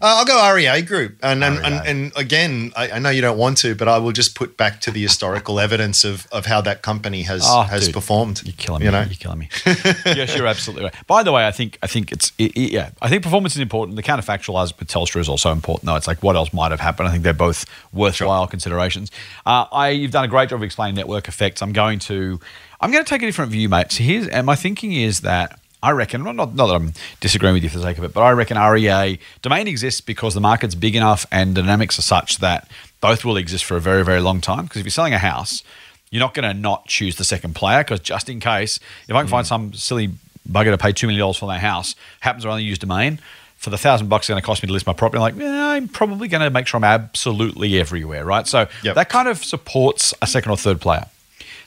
[0.00, 1.90] Uh, I'll go REA Group, and and, and, REA.
[1.90, 4.80] and again, I, I know you don't want to, but I will just put back
[4.82, 8.42] to the historical evidence of, of how that company has Oh, has dude, performed.
[8.44, 8.86] You're killing me.
[8.86, 9.48] You know, You're killing me.
[10.06, 10.94] yes, you're absolutely right.
[11.06, 12.90] By the way, I think I think it's it, it- yeah.
[13.02, 13.96] I think performance is important.
[13.96, 15.86] The counterfactual as with Telstra is also important.
[15.86, 17.08] Though it's like what else might have happened.
[17.08, 19.10] I think they're both worthwhile considerations.
[19.46, 21.60] Uh, I you've done a great job of explaining network effects.
[21.62, 22.38] I'm going to
[22.80, 23.90] I'm going to take a different view, mate.
[23.92, 25.58] So here's and my thinking is that.
[25.82, 28.12] I reckon, not, not, not that I'm disagreeing with you for the sake of it,
[28.12, 32.38] but I reckon REA domain exists because the market's big enough and dynamics are such
[32.38, 32.68] that
[33.00, 34.64] both will exist for a very, very long time.
[34.64, 35.62] Because if you're selling a house,
[36.10, 39.20] you're not going to not choose the second player because just in case, if I
[39.20, 39.48] can find mm.
[39.48, 40.10] some silly
[40.50, 43.20] bugger to pay $2 million for their house, happens to only use domain,
[43.56, 45.36] for the thousand bucks it's going to cost me to list my property, I'm like,
[45.36, 48.46] yeah, I'm probably going to make sure I'm absolutely everywhere, right?
[48.46, 48.94] So Yep.
[48.94, 51.06] that kind of supports a second or third player.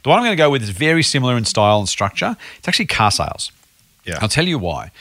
[0.04, 2.38] The one I'm going to go with is very similar in style and structure.
[2.58, 3.52] It's actually Carsales.
[4.06, 4.20] Yeah.
[4.22, 4.92] I'll tell you why.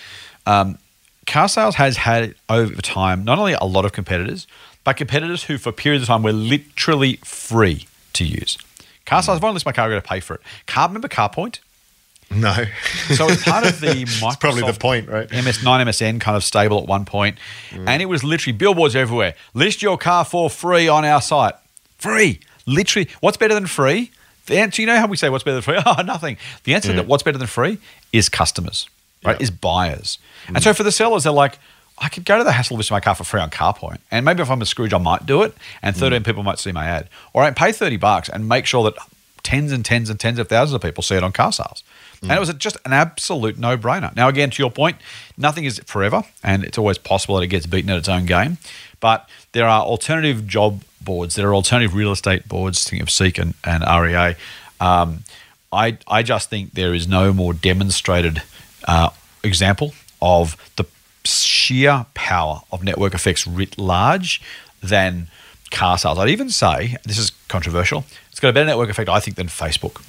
[0.47, 0.79] Um,
[1.27, 4.47] Carsales has had over time not only a lot of competitors,
[4.85, 8.59] but competitors who, for periods of time, were literally free to use.
[9.07, 10.41] Carsales, if I want to list my car, I've got to pay for it.
[10.67, 11.61] Car, remember CarPoint?
[12.33, 12.55] no,
[13.15, 15.29] So it's part of the Microsoft probably the point, right?
[15.29, 17.39] MS9 MSN kind of stable at one point,
[17.73, 19.35] and it was literally billboards everywhere.
[19.53, 21.55] List your car for free on our site.
[21.99, 23.09] Free, literally.
[23.21, 24.13] What's better than free?
[24.51, 25.79] The answer, you know how we say what's better than free?
[25.87, 26.37] Oh, nothing.
[26.65, 27.79] The answer that what's better than free
[28.13, 28.89] is customers,
[29.25, 29.37] right?
[29.37, 29.45] Yeah.
[29.45, 30.19] Is buyers.
[30.49, 30.63] And mm.
[30.63, 31.59] so for the sellers, they're like,
[31.99, 34.43] I could go to the hassle of my car for free on CarPoint, and maybe
[34.43, 35.99] if I'm a Scrooge, I might do it, and mm.
[36.01, 38.95] 13 people might see my ad, or I pay 30 bucks and make sure that
[39.45, 41.83] tens and tens and tens of thousands of people see it on Carsales.
[42.23, 42.37] And mm.
[42.37, 44.15] it was just an absolute no brainer.
[44.17, 44.97] Now, again, to your point,
[45.39, 48.59] nothing is forever, and it's always possible that it gets beaten at its own game.
[48.99, 53.39] But there are alternative job boards, there are alternative real estate boards, think of Seek
[53.39, 54.37] and, and REA.
[54.81, 55.25] Um,
[55.73, 58.43] I, I just think there is no more demonstrated
[58.87, 59.11] uh,
[59.45, 60.85] example of the
[61.25, 64.41] sheer power of network effects writ large
[64.83, 65.29] than
[65.71, 66.19] Carsales.
[66.19, 69.47] I'd even say, this is controversial, it's got a better network effect, I think, than
[69.47, 70.03] Facebook.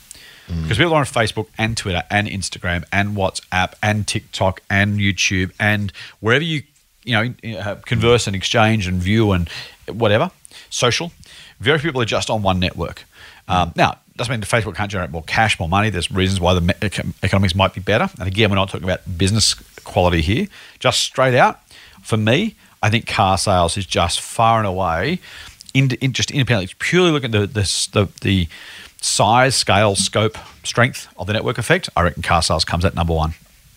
[0.48, 5.54] Because people are on Facebook and Twitter and Instagram and WhatsApp and TikTok and YouTube
[5.60, 6.64] and wherever you
[7.06, 9.50] you know uh, converse and exchange and view and
[9.88, 10.30] whatever
[10.72, 11.12] social.
[11.60, 13.06] Very few people are just on one network.
[13.48, 15.90] Um, now, doesn't mean that Facebook can't generate more cash, more money.
[15.90, 18.10] There's reasons why the economics might be better.
[18.20, 19.54] And again, we're not talking about business
[19.84, 20.48] quality here.
[20.80, 21.60] Just straight out,
[22.02, 25.20] for me, I think Carsales is just far and away,
[25.74, 28.48] in, in just independently, purely looking at the, the, the, the
[29.02, 31.90] size, scale, scope, strength of the network effect.
[31.96, 33.34] I reckon Carsales comes at number one.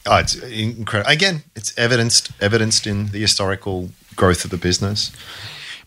[0.06, 1.10] Oh, it's incredible.
[1.10, 5.10] Again, it's evidenced evidenced in the historical growth of the business.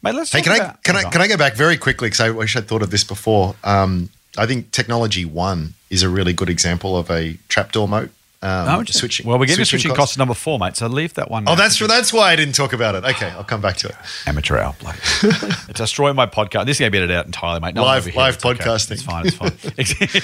[0.01, 1.21] Mate, let's Hey, can I can I can.
[1.21, 3.55] I go back very quickly because I wish I'd thought of this before.
[3.63, 8.11] Um, I think Technology One is a really good example of a trapdoor moat.
[8.39, 9.25] Um, Oh, switching.
[9.25, 10.17] well, we're getting to switching costs costs.
[10.17, 10.75] number four, mate.
[10.77, 11.45] So leave that one.
[11.47, 11.55] Oh, now.
[11.55, 13.03] that's that's why I didn't talk about it.
[13.03, 13.95] Okay, I'll come back to it.
[14.27, 14.75] amateur hour.
[14.79, 14.99] Bloody.
[15.23, 16.65] it's destroying my podcast.
[16.67, 17.73] This is going to be edited out entirely, mate.
[17.73, 18.13] No Live- here.
[18.15, 18.63] live It's okay.
[18.63, 18.91] podcasting.
[18.91, 19.25] It's fine.
[19.25, 19.51] It's fine.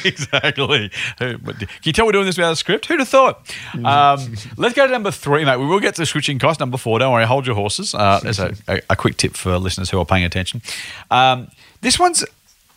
[0.06, 0.92] exactly.
[1.18, 2.86] Can you tell we're doing this without a script?
[2.86, 3.40] Who'd have thought?
[3.84, 5.58] Um, let's go to number three, mate.
[5.58, 6.60] We will get to switching cost.
[6.60, 7.00] Number four.
[7.00, 7.26] Don't worry.
[7.26, 7.96] Hold your horses.
[7.96, 10.62] Uh, there's a, a, a quick tip for listeners who are paying attention.
[11.10, 11.50] Um,
[11.82, 12.24] this one's,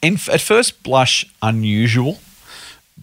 [0.00, 2.18] in, at first blush, unusual.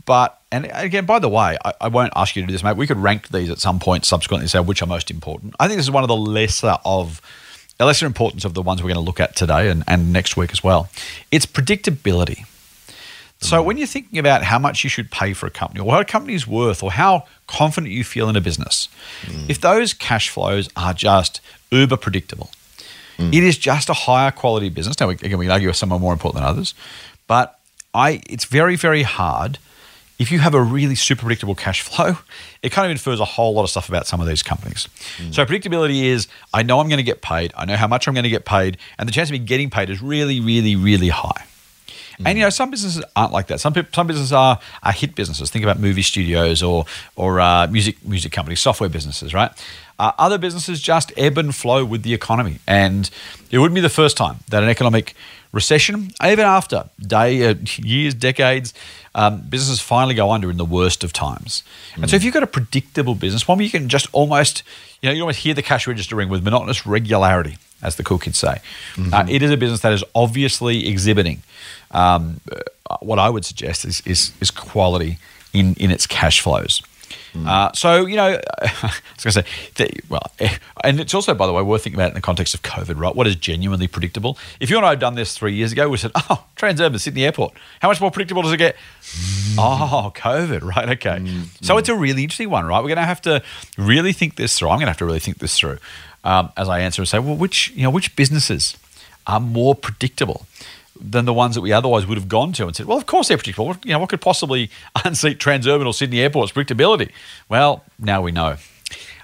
[0.05, 2.77] But and again, by the way, I, I won't ask you to do this, mate.
[2.77, 5.55] We could rank these at some point subsequently, and say which are most important.
[5.59, 7.21] I think this is one of the lesser of
[7.79, 10.37] the lesser importance of the ones we're going to look at today and, and next
[10.37, 10.89] week as well.
[11.31, 12.45] It's predictability.
[13.39, 13.65] So mm.
[13.65, 16.05] when you're thinking about how much you should pay for a company or what a
[16.05, 18.89] company's worth or how confident you feel in a business,
[19.23, 19.49] mm.
[19.49, 22.51] if those cash flows are just uber predictable,
[23.17, 23.33] mm.
[23.33, 24.99] it is just a higher quality business.
[24.99, 26.75] Now, again, we can argue some are more important than others,
[27.25, 27.59] but
[27.95, 29.57] I it's very very hard
[30.19, 32.17] if you have a really super predictable cash flow.
[32.61, 34.87] It kind of infers a whole lot of stuff about some of these companies.
[35.31, 38.13] So predictability is I know I'm going to get paid, I know how much I'm
[38.13, 41.09] going to get paid, and the chance of me getting paid is really really really
[41.09, 41.45] high.
[42.25, 43.59] And you know, some businesses aren't like that.
[43.59, 45.49] Some some businesses are, are hit businesses.
[45.49, 49.51] Think about movie studios or or uh, music music companies, software businesses, right?
[49.99, 53.09] Uh, other businesses just ebb and flow with the economy, and
[53.51, 55.15] it wouldn't be the first time that an economic
[55.53, 58.73] recession, even after day, uh, years, decades,
[59.15, 61.63] um, businesses finally go under in the worst of times.
[61.95, 64.63] And so, if you've got a predictable business, one where you can just almost,
[65.01, 68.17] you know, you almost hear the cash register ring with monotonous regularity, as the cool
[68.17, 68.57] kids say.
[69.13, 71.43] Uh, it is a business that is obviously exhibiting
[71.91, 75.19] um, uh, what I would suggest is is, is quality
[75.53, 76.81] in in its cash flows.
[77.35, 81.33] Uh, so you know, I was going to say, the, well, eh, and it's also,
[81.33, 83.15] by the way, worth thinking about in the context of COVID, right?
[83.15, 84.37] What is genuinely predictable?
[84.59, 87.25] If you and I had done this three years ago, we said, "Oh, Transurban Sydney
[87.25, 87.53] Airport.
[87.79, 88.75] How much more predictable does it get?"
[89.57, 90.89] Oh, COVID, right?
[90.89, 91.25] Okay.
[91.61, 92.79] So it's a really interesting one, right?
[92.79, 93.43] We're going to have to
[93.77, 94.69] really think this through.
[94.69, 95.77] I'm going to have to really think this through
[96.23, 98.77] um, as I answer and say, well, which you know, which businesses
[99.27, 100.45] are more predictable?
[101.05, 103.27] Than the ones that we otherwise would have gone to and said, well, of course
[103.27, 103.67] they're predictable.
[103.67, 104.69] What- You know, what could possibly
[105.05, 107.11] unseat Transurban or Sydney Airport's predictability?
[107.49, 108.55] Well, now we know.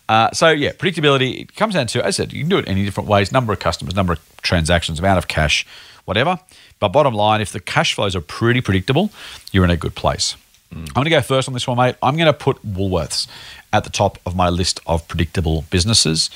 [0.10, 2.68] Uh, so yeah, predictability it comes down to, as I said, you can do it
[2.68, 5.66] any different ways: number of customers, number of transactions, amount of cash,
[6.06, 6.40] whatever.
[6.80, 9.12] But bottom line, if the cash flows are pretty predictable,
[9.52, 10.36] you're in a good place.
[10.72, 11.96] I'm going to go first on this one, mate.
[12.04, 13.28] I'm going to put Woolworths
[13.74, 16.30] at the top of my list of predictable businesses.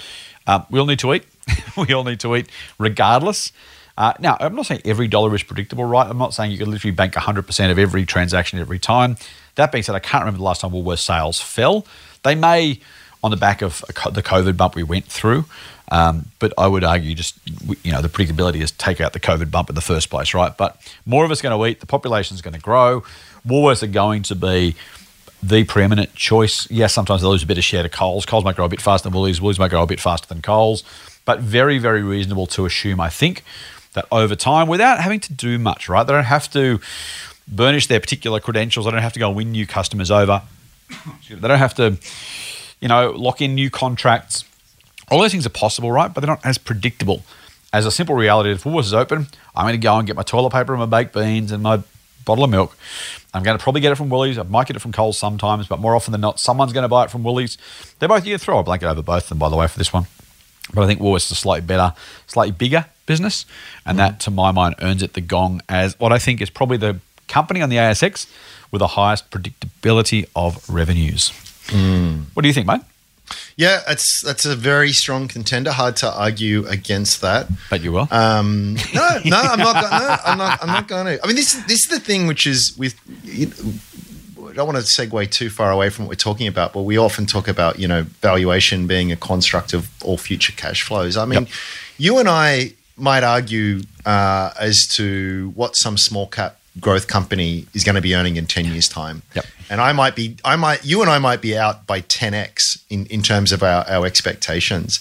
[0.47, 1.23] Um, we all need to eat.
[1.77, 3.51] we all need to eat, regardless.
[3.97, 6.07] Uh, now, I'm not saying every dollar is predictable, right?
[6.07, 9.17] I'm not saying you can literally bank 100% of every transaction every time.
[9.55, 11.85] That being said, I can't remember the last time Woolworths sales fell.
[12.23, 12.79] They may
[13.23, 15.45] on the back of the COVID bump we went through,
[15.91, 17.37] um, but I would argue just
[17.83, 20.55] you know the predictability is take out the COVID bump in the first place, right?
[20.55, 21.79] But more of us going to eat.
[21.79, 23.03] The population is going to grow.
[23.47, 24.75] Woolworths are going to be
[25.41, 26.69] the preeminent choice.
[26.71, 28.25] Yes, sometimes they lose a bit of share to Coles.
[28.25, 29.41] Coles might grow a bit faster than Woolies.
[29.41, 30.83] Woolies might grow a bit faster than Coles.
[31.25, 33.43] But very, very reasonable to assume, I think,
[33.93, 36.03] that over time, without having to do much, right?
[36.03, 36.79] They don't have to
[37.47, 38.85] burnish their particular credentials.
[38.85, 40.41] They don't have to go win new customers over.
[41.29, 41.97] They don't have to,
[42.79, 44.45] you know, lock in new contracts.
[45.11, 46.13] All those things are possible, right?
[46.13, 47.23] But they're not as predictable
[47.71, 48.51] as a simple reality.
[48.51, 50.85] If Woolworths is open, I'm going to go and get my toilet paper and my
[50.85, 51.81] baked beans and my
[52.25, 52.77] bottle of milk.
[53.33, 54.37] I'm going to probably get it from Woolies.
[54.37, 56.87] I might get it from Coles sometimes, but more often than not, someone's going to
[56.87, 57.57] buy it from Woolies.
[57.99, 59.77] They're both, you can throw a blanket over both of them, by the way, for
[59.77, 60.05] this one.
[60.73, 61.93] But I think Woolworths is slightly better,
[62.27, 63.45] slightly bigger business.
[63.85, 66.77] And that, to my mind, earns it the gong as what I think is probably
[66.77, 68.27] the company on the ASX
[68.71, 71.29] with the highest predictability of revenues.
[72.33, 72.81] What do you think, mate?
[73.55, 75.71] Yeah, that's that's a very strong contender.
[75.71, 77.47] Hard to argue against that.
[77.69, 78.07] But you will.
[78.11, 79.75] Um, no, no, I'm not.
[79.75, 80.59] No, I'm not.
[80.61, 81.23] I'm not going to.
[81.23, 82.95] I mean, this this is the thing, which is with.
[83.23, 83.51] You
[84.49, 86.97] I don't want to segue too far away from what we're talking about, but we
[86.97, 91.17] often talk about you know valuation being a construct of all future cash flows.
[91.17, 91.49] I mean, Yep.
[91.97, 97.83] you and I might argue uh, as to what some small cap growth company is
[97.83, 99.21] going to be earning in 10 years time.
[99.35, 99.45] Yep.
[99.69, 103.05] and i might be i might you and i might be out by 10x in,
[103.07, 104.99] in terms of our, our expectations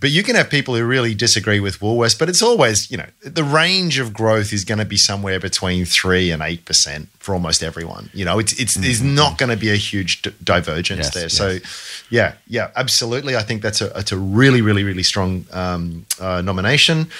[0.00, 3.06] but you can have people who really disagree with Woolworths, but it's always, you know,
[3.22, 7.34] the range of growth is going to be somewhere between three and eight percent for
[7.34, 8.08] almost everyone.
[8.14, 11.18] You know, it's it's there's not going to be a huge d- divergence Mm-hmm.
[11.28, 11.50] Yes, there.
[11.58, 11.62] yes.
[11.62, 11.70] So,
[12.10, 13.36] yeah, yeah, absolutely.
[13.36, 17.10] I think that's a it's a really, really, really strong um, uh, nomination.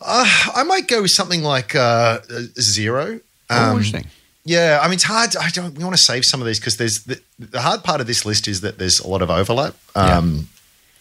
[0.00, 3.20] Uh, I might go with something like uh, a Xero.
[3.50, 4.06] oh, Um, interesting.
[4.44, 5.36] yeah, I mean, it's hard.
[5.36, 5.74] I don't.
[5.76, 8.24] We want to save some of these because there's the, the hard part of this
[8.24, 10.48] list is that there's a lot of overlap, um,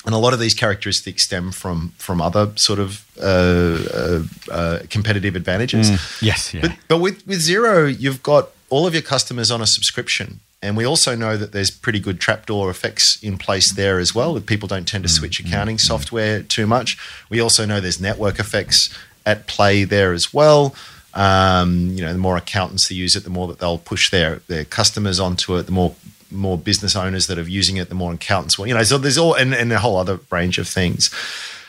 [0.06, 4.80] and a lot of these characteristics stem from from other sort of uh, uh, uh,
[4.90, 5.90] competitive advantages.
[6.22, 6.62] Yes, yeah.
[6.62, 10.40] But but with with Xero, you've got all of your customers on a subscription.
[10.62, 14.34] And we also know that there's pretty good trapdoor effects in place there as well.
[14.34, 16.98] That people don't tend to switch accounting software too much.
[17.30, 18.90] We also know there's network effects
[19.26, 20.76] at play there as well.
[21.14, 24.42] Um, you know, the more accountants that use it, the more that they'll push their
[24.48, 25.64] their customers onto it.
[25.64, 25.96] The more
[26.32, 28.68] more business owners that are using it, the more accountants will.
[28.68, 31.10] You know, so there's all and, and a whole other range of things.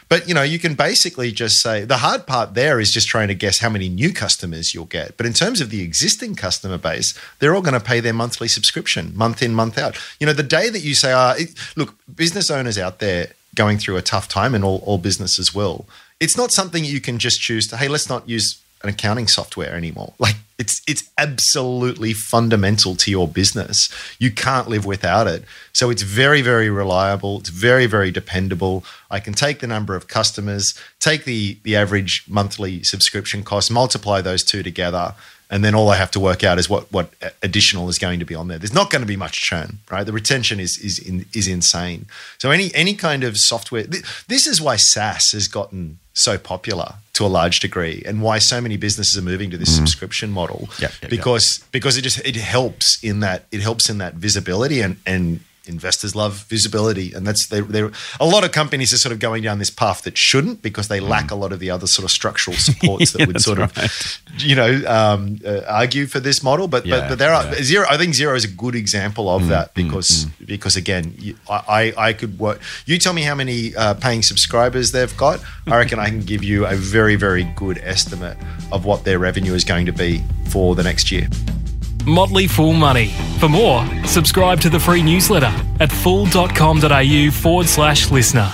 [0.09, 3.29] But you know, you can basically just say the hard part there is just trying
[3.29, 5.17] to guess how many new customers you'll get.
[5.17, 8.49] But in terms of the existing customer base, they're all going to pay their monthly
[8.49, 9.97] subscription month in, month out.
[10.19, 13.79] You know, the day that you say, ah, it, look, business owners out there going
[13.79, 15.87] through a tough time, and all, all businesses will.
[16.19, 17.77] It's not something you can just choose to.
[17.77, 20.15] Hey, let's not use an accounting software anymore.
[20.19, 23.89] Like it's it's absolutely fundamental to your business.
[24.19, 25.45] You can't live without it.
[25.73, 27.41] So it's very very reliable.
[27.41, 28.85] It's very very dependable.
[29.11, 34.21] I can take the number of customers, take the the average monthly subscription cost, multiply
[34.21, 35.15] those two together,
[35.51, 38.25] and then all I have to work out is what what additional is going to
[38.25, 38.59] be on there.
[38.59, 40.05] There's not going to be much churn, right?
[40.05, 42.07] The retention is is in, is insane.
[42.39, 43.85] So any any kind of software.
[43.85, 48.39] Th- this is why SaaS has gotten so popular to a large degree, and why
[48.39, 50.69] so many businesses are moving to this subscription model.
[50.71, 50.81] Mm.
[50.81, 54.81] Yep, yep, because because it just it helps in that it helps in that visibility
[54.81, 57.83] and and investors love visibility and that's they they
[58.19, 61.01] a lot of companies are sort of going down this path that shouldn't because they
[61.01, 63.21] lack a lot of the other sort of structural supports that Mm.
[63.21, 63.85] Yeah, would sort right.
[63.85, 67.45] of you know um, uh, argue for this model but Yeah, but, but there are
[67.45, 67.55] yeah.
[67.55, 71.37] Mm, Xero i think Xero is a good example of that because because again you,
[71.49, 75.41] I, I I could work you tell me how many uh, paying subscribers they've got
[75.67, 78.39] i reckon i can give you a very very good estimate
[78.73, 81.29] of what their revenue is going to be for the next year
[82.07, 83.09] Motley Fool Money.
[83.39, 88.53] For more, subscribe to the free newsletter at fool.com.au forward slash listener.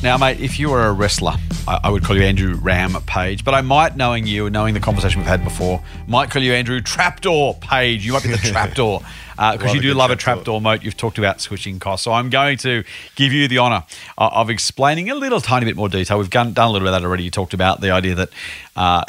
[0.00, 1.34] Now, mate, if you were a wrestler,
[1.66, 4.80] I, I would call you Andrew Rampage, but I might, knowing you and knowing the
[4.80, 8.06] conversation we've had before, might call you Andrew Trapdoor Page.
[8.06, 9.02] You might be the trapdoor
[9.38, 10.44] because Love you do love a trapdoor.
[10.44, 10.82] trapdoor moat.
[10.82, 12.82] You've talked about switching costs, so I'm going to
[13.14, 13.84] give you the honour
[14.18, 16.18] uh, of explaining a little tiny bit more detail.
[16.18, 17.22] We've done, done a little bit of that already.
[17.24, 18.30] You talked about the idea that
[18.74, 19.04] uh,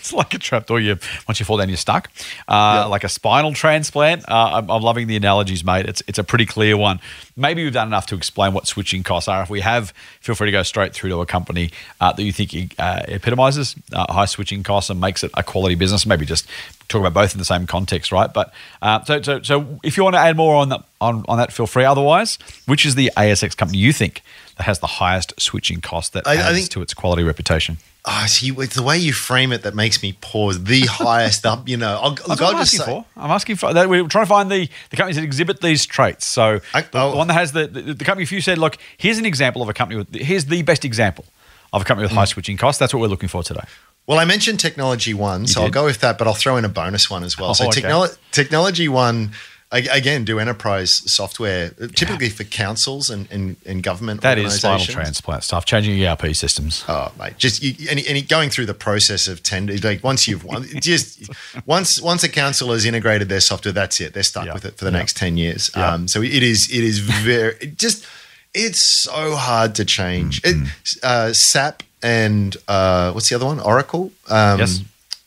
[0.00, 0.80] it's like a trapdoor.
[0.80, 2.10] You once you fall down, you're stuck,
[2.48, 4.28] uh, like a spinal transplant.
[4.28, 5.86] Uh, I'm, I'm loving the analogies, mate.
[5.86, 7.00] It's it's a pretty clear one.
[7.36, 9.42] Maybe we've done enough to explain what switching costs are.
[9.42, 12.32] If we have, feel free to go straight through to a company uh, that you
[12.32, 16.04] think uh, epitomizes uh, high switching costs and makes it a quality business.
[16.04, 16.48] Maybe just
[16.88, 18.32] talk about both in the same context, right?
[18.32, 21.38] But uh, so, so, so if you want to add more on that, on, on
[21.38, 21.84] that, feel free.
[21.84, 24.22] Otherwise, which is the ASX company you think
[24.56, 27.78] that has the highest switching cost that I- I adds think- to its quality reputation?
[28.10, 30.64] Oh, see, it's the way you frame it that makes me pause.
[30.64, 31.98] The highest up, you know.
[32.00, 33.04] I'll, That's look, what I'll I'm just asking say, for.
[33.22, 33.88] I'm asking for that.
[33.90, 36.24] We're trying to find the, the companies that exhibit these traits.
[36.24, 38.22] So I- the, the one that has the, the the company.
[38.22, 41.26] If you said, look, here's an example of a company with here's the best example
[41.74, 42.28] of a company with high Mm.
[42.28, 42.78] switching costs.
[42.78, 43.64] That's what we're looking for today.
[44.08, 46.68] Well, I mentioned Technology One, so I'll go with that, but I'll throw in a
[46.70, 47.50] bonus one as well.
[47.50, 47.82] Oh, so, okay.
[47.82, 49.32] technolo- Technology One,
[49.70, 54.78] again, do enterprise software, uh, typically for councils and, and, and government That is spinal
[54.86, 56.84] transplant stuff, changing ERP systems.
[56.88, 60.42] Oh, mate, just you, and, and going through the process of tender, like once you've
[60.42, 61.28] won, just
[61.66, 64.14] once once a council has integrated their software, that's it.
[64.14, 64.54] They're stuck Yeah.
[64.54, 64.98] with it for the Yeah.
[65.00, 65.70] next ten years.
[65.76, 65.92] Yeah.
[65.92, 68.06] Um, so it is it is very just
[68.54, 70.40] it's so hard to change.
[70.40, 70.62] Mm-hmm.
[70.64, 73.60] It, uh, SAP and uh, what's the other one?
[73.60, 74.12] Oracle.
[74.28, 74.80] Um, Yes.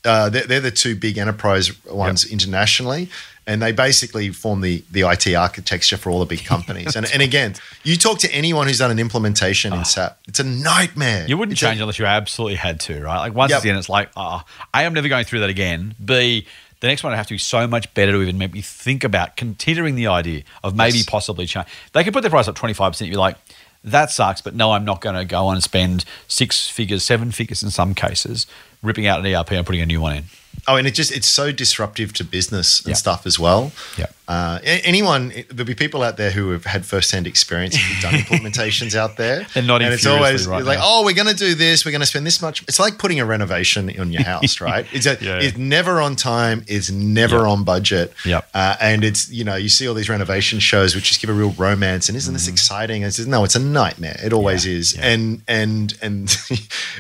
[0.05, 3.09] uh, they're, they're the two big enterprise ones internationally.
[3.47, 6.95] And they basically form the, the IT architecture for all the big companies.
[6.95, 10.43] and, and again, you talk to anyone who's done an implementation in SAP, it's a
[10.43, 11.23] nightmare.
[11.25, 11.27] Ah.
[11.27, 13.17] You wouldn't It's a- change unless you absolutely had to, right?
[13.17, 13.57] Like once Yep.
[13.57, 15.95] it's in, it's like, oh, A, I'm never going through that again.
[16.03, 16.45] B,
[16.81, 19.03] the next one would have to be so much better to even make me think
[19.03, 21.07] about considering the idea of maybe Yes.
[21.09, 21.67] possibly change.
[21.93, 23.07] They could put their price up 25%.
[23.07, 23.37] You're like,
[23.83, 27.31] that sucks, but no, I'm not going to go on and spend six figures, seven
[27.31, 28.45] figures in some cases,
[28.83, 30.23] ripping out an ERP and putting a new one in.
[30.67, 33.71] Oh, and it just it's so disruptive to business and stuff as well.
[33.97, 34.07] Yeah.
[34.31, 38.95] Uh, anyone there'll be people out there who have had first-hand experience who've done implementations
[38.95, 39.45] out there.
[39.53, 40.85] They're nodding and it's always right like, now.
[40.87, 41.83] oh, we're going to do this.
[41.85, 42.61] We're going to spend this much.
[42.63, 44.85] It's like putting a renovation on your house, right?
[44.93, 45.39] It's, a, Yeah.
[45.41, 46.63] it's never on time.
[46.67, 47.45] It's never Yep.
[47.47, 48.13] on budget.
[48.25, 48.49] Yep.
[48.53, 51.33] Uh, and it's you know you see all these renovation shows which just give a
[51.33, 53.03] real romance and isn't this exciting?
[53.03, 54.17] And it says no, it's a nightmare.
[54.23, 54.65] It always.
[54.65, 54.95] Yeah, is.
[54.95, 55.07] yeah.
[55.07, 56.37] And and and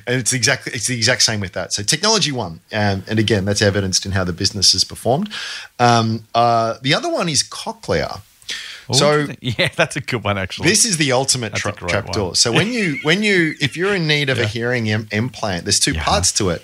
[0.07, 1.71] and it's exactly it's the exact same with that.
[1.71, 5.29] So technology one, um, and again that's evidenced in how the business is performed.
[5.79, 8.21] Um, uh, the other one is Cochlear.
[8.87, 9.57] What So- would you think?
[9.59, 10.67] yeah, that's a good one actually.
[10.69, 12.35] This is the ultimate tra- trapdoor.
[12.35, 15.79] So when you when you if you're in need of a hearing Im- implant, there's
[15.79, 16.03] two Yeah.
[16.03, 16.61] parts to it.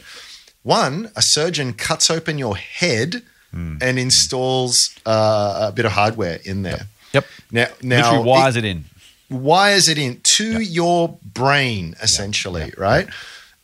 [0.64, 3.78] One, a surgeon cuts open your head Hmm.
[3.80, 6.88] and installs uh, a bit of hardware in there.
[7.14, 7.26] yep.
[7.50, 8.86] Now, now Literally wires it in.
[9.30, 13.08] wires it in to your brain essentially, right?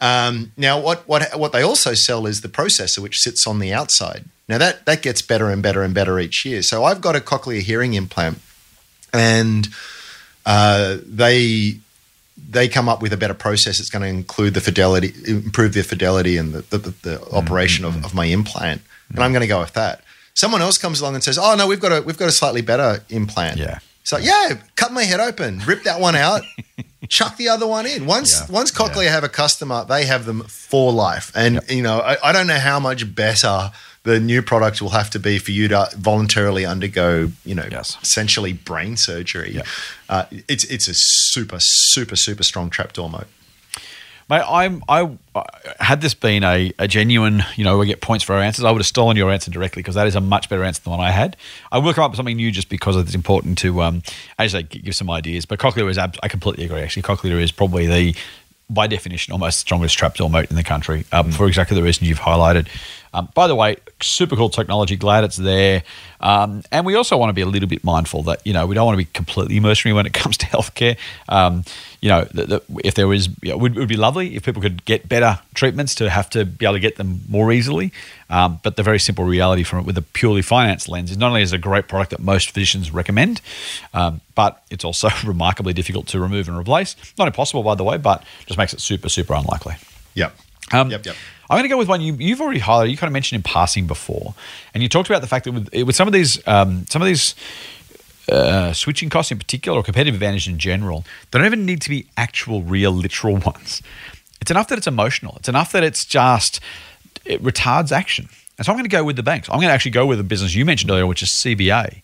[0.04, 3.72] Um, now, what what what they also sell is the processor, which sits on the
[3.74, 4.26] outside.
[4.50, 6.62] Now that that gets better and better and better each year.
[6.62, 8.39] So I've got a cochlear hearing implant,
[9.13, 9.70] and
[10.46, 11.78] uh, they
[12.50, 13.80] they come up with a better process.
[13.80, 17.36] It's going to include the fidelity, improve the fidelity and the, the, the, the Mm-hmm.
[17.36, 18.82] operation of, of my implant.
[19.10, 20.02] And I'm going to go with that.
[20.34, 22.62] Someone else comes along and says, "Oh no, we've got a we've got a slightly
[22.62, 23.80] better implant." Yeah.
[24.04, 26.41] So yeah, cut my head open, rip that one out,
[27.10, 28.06] chuck the other one in.
[28.06, 31.32] Once Yeah, once Cochlear have a customer, they have them for life.
[31.36, 33.72] And you know, I, I don't know how much better
[34.04, 37.97] the new product will have to be for you to voluntarily undergo, you know, Yes.
[38.04, 39.54] essentially brain surgery.
[39.54, 39.62] Yeah.
[40.10, 43.28] Uh, it's it's a super super super strong trapdoor moat.
[44.30, 45.17] Mate, I'm I
[45.80, 48.63] had this been a, a genuine, you know, we get points for our answers.
[48.63, 50.91] I would have stolen your answer directly because that is a much better answer than
[50.91, 51.36] the one I had.
[51.71, 54.01] I will come up with something new just because it's important to, um,
[54.39, 55.45] as I give some ideas.
[55.45, 56.82] But Cochlear is, ab- I completely agree.
[56.82, 58.15] Actually, Cochlear is probably the
[58.69, 62.07] by definition, almost the strongest trapdoor moat in the country um, for exactly the reason
[62.07, 62.67] you've highlighted.
[63.14, 64.95] Um, by the way, super cool technology.
[64.95, 65.84] Glad it's there.
[66.20, 68.76] Um, and we also want to be a little bit mindful that you know we
[68.76, 70.97] don't want to be completely mercenary when it comes to healthcare.
[71.30, 71.64] Um,
[72.03, 74.61] you know, the, the, if there was, you know, it would, be lovely if people
[74.61, 77.93] could get better treatments to have to be able to get them more easily.
[78.30, 81.28] Um, but the very simple reality from it, with a purely finance lens, is not
[81.28, 83.39] only is it a great product that most physicians recommend,
[83.93, 86.97] um, but it's also remarkably difficult to remove and replace.
[87.18, 89.76] Not impossible, by the way, but just makes it super, super unlikely.
[90.16, 90.36] Yep.
[90.72, 91.05] Um, yep.
[91.05, 91.16] Yep.
[91.49, 92.89] I'm going to go with one you, you've already highlighted.
[92.89, 94.34] You kind of mentioned in passing before,
[94.74, 97.07] and you talked about the fact that with, with some of these, um, some of
[97.07, 97.36] these
[98.30, 101.89] uh, switching costs in particular, or competitive advantage in general, they don't even need to
[101.89, 103.82] be actual, real, literal ones.
[104.41, 105.36] It's enough that it's emotional.
[105.38, 106.59] It's enough that it's just
[107.26, 108.30] it retards action.
[108.57, 109.49] And so I'm going to go with the banks.
[109.49, 112.01] I'm going to actually go with the business you mentioned earlier, which is CBA,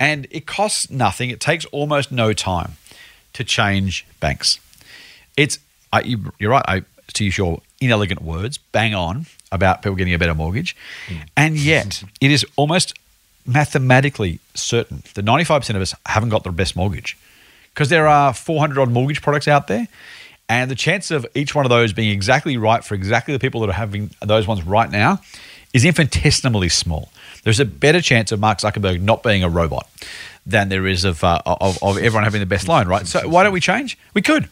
[0.00, 1.30] and it costs nothing.
[1.30, 2.72] It takes almost no time
[3.34, 4.58] to change banks.
[5.36, 5.58] It's
[5.92, 6.64] I, you, you're right.
[6.66, 6.82] I,
[7.14, 10.76] to use your inelegant words, bang on about people getting a better mortgage,
[11.36, 12.94] and yet it is almost
[13.44, 17.16] mathematically certain that 95% of us haven't got the best mortgage
[17.74, 19.88] because there are 400 odd mortgage products out there.
[20.48, 23.62] And the chance of each one of those being exactly right for exactly the people
[23.62, 25.20] that are having those ones right now
[25.72, 27.10] is infinitesimally small.
[27.44, 29.88] There's a better chance of Mark Zuckerberg not being a robot
[30.44, 33.06] than there is of, uh, of, of everyone having the best loan, right?
[33.06, 33.96] So why don't we change?
[34.12, 34.48] We could.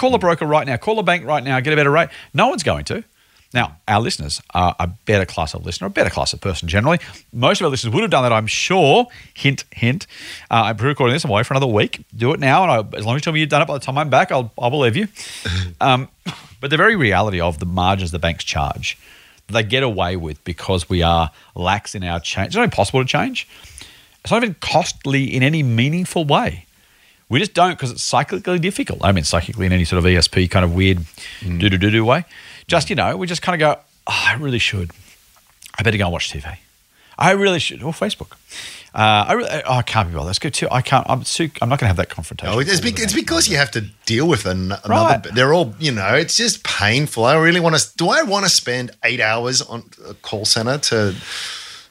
[0.00, 2.08] Call a broker right now, call a bank right now, get a better rate.
[2.32, 3.04] No one's going to.
[3.52, 7.00] Now, our listeners are a better class of listener, a better class of person generally.
[7.34, 9.08] Most of our listeners would have done that, I'm sure.
[9.34, 10.06] Hint, hint.
[10.50, 11.24] Uh, I'm pre-recording this.
[11.24, 12.02] I'm away for another week.
[12.16, 13.74] Do it now, and I, as long as you tell me you've done it by
[13.74, 15.06] the time I'm back, I'll, I'll believe you.
[15.82, 16.08] Um,
[16.62, 18.96] but the very reality of the margins the banks charge,
[19.48, 22.48] they get away with because we are lax in our change.
[22.48, 23.46] It's not impossible to change.
[24.22, 26.64] It's not even costly in any meaningful way.
[27.30, 28.98] We just don't because it's cyclically difficult.
[29.02, 30.98] I mean, cyclically in any sort of ESP kind of weird
[31.40, 32.24] do do do do way.
[32.66, 34.90] Just, you know, we just kind of go, oh, I really should.
[35.78, 36.58] I better go and watch TV.
[37.18, 37.82] I really should.
[37.82, 38.32] Or Facebook.
[38.92, 40.26] Uh, I, really, oh, I can't be bothered.
[40.26, 40.66] Let's go too.
[40.70, 41.08] I can't.
[41.08, 42.52] I'm, too, I'm not going to have that confrontation.
[42.52, 44.88] Oh, it's, be- it's because you have to deal with an- another.
[44.90, 45.34] Right.
[45.34, 47.24] They're all, you know, it's just painful.
[47.24, 47.96] I really want to.
[47.96, 51.14] Do I want to spend eight hours on a call center to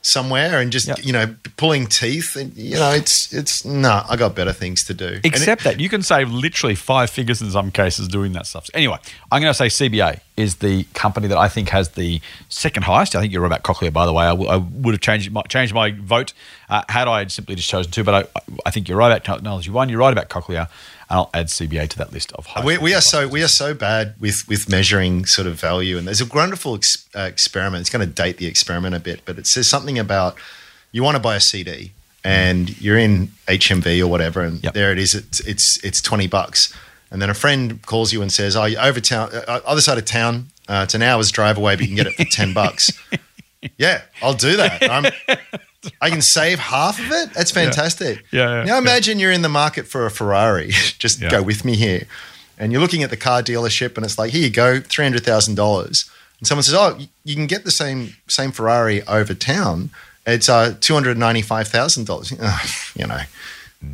[0.01, 0.99] somewhere and just, Yep.
[1.03, 2.35] you know, pulling teeth?
[2.35, 4.03] And you know, it's it's no.
[4.09, 5.05] I got better things to do.
[5.07, 8.45] And it- Except that you can save literally five figures in some cases doing that
[8.45, 8.65] stuff.
[8.67, 8.97] So anyway,
[9.31, 13.15] I'm going to say CBA is the company that I think has the second highest.
[13.15, 14.23] I think you're right about Cochlear, by the way.
[14.25, 16.31] I, w- I would have changed my, changed my vote
[16.69, 18.03] uh, had I simply just chosen two.
[18.05, 19.89] But I, I think you're right about Technology One.
[19.89, 20.69] You're right about Cochlear,
[21.09, 22.65] and I'll add CBA to that list of highest.
[22.65, 26.07] we, we are so we are so bad with with measuring sort of value, and
[26.07, 27.81] there's a wonderful ex, uh, experiment.
[27.81, 30.35] It's going to date the experiment a bit, but it says something about
[30.91, 31.91] you want to buy a CD
[32.23, 34.73] and you're in HMV or whatever, and Yep.
[34.73, 35.15] there it is.
[35.15, 36.73] It's it's it's twenty bucks,
[37.11, 39.97] and then a friend calls you and says, "Oh, you're over town, uh, other side
[39.97, 40.47] of town.
[40.67, 42.91] Uh, it's an hour's drive away, but you can get it for ten bucks."
[43.77, 44.83] yeah, I'll do that.
[44.89, 45.05] I'm,
[46.01, 47.33] I can save half of it.
[47.33, 48.25] That's fantastic.
[48.31, 50.71] Yeah, yeah, now imagine you're in the market for a Ferrari.
[50.99, 51.29] Just Yeah.
[51.29, 52.05] go with me here.
[52.57, 55.23] And you're looking at the car dealership, and it's like, here you go, three hundred
[55.23, 56.09] thousand dollars.
[56.39, 59.89] And someone says, oh, you can get the same same Ferrari over town.
[60.25, 62.31] It's uh, two hundred ninety five thousand dollars.
[62.95, 63.21] You know,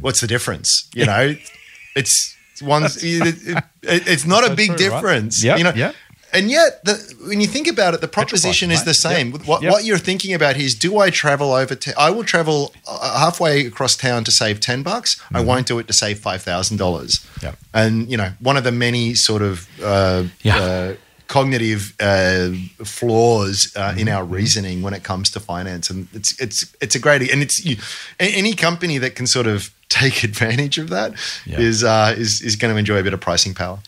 [0.01, 0.89] what's the difference?
[0.95, 1.35] You know,
[1.95, 3.03] it's one's.
[3.03, 4.95] it, it- it's not a big true, right?
[4.95, 5.43] difference.
[5.43, 5.95] Yep, you know, yep.
[6.35, 6.93] And yet, the,
[7.27, 9.31] when you think about it, the proposition is the same.
[9.31, 9.45] Yep.
[9.47, 9.71] What, Yep.
[9.71, 11.75] what you're thinking about here is: Do I travel over?
[11.75, 15.19] To, I will travel uh, halfway across town to save ten bucks.
[15.33, 17.11] I won't do it to save five thousand dollars.
[17.19, 17.45] Mm-hmm.
[17.45, 17.57] Yep.
[17.73, 20.57] And you know, one of the many sort of uh, Yeah.
[20.59, 20.95] uh,
[21.27, 22.49] cognitive uh,
[22.85, 23.99] flaws uh, Mm-hmm.
[23.99, 27.41] in our reasoning when it comes to finance, and it's it's it's a great and
[27.41, 27.77] it's you,
[28.19, 31.13] any company that can sort of take advantage of that
[31.47, 33.79] is uh, is is going to enjoy a bit of pricing power.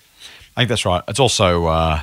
[0.56, 1.04] I think that's right.
[1.08, 2.02] It's also uh,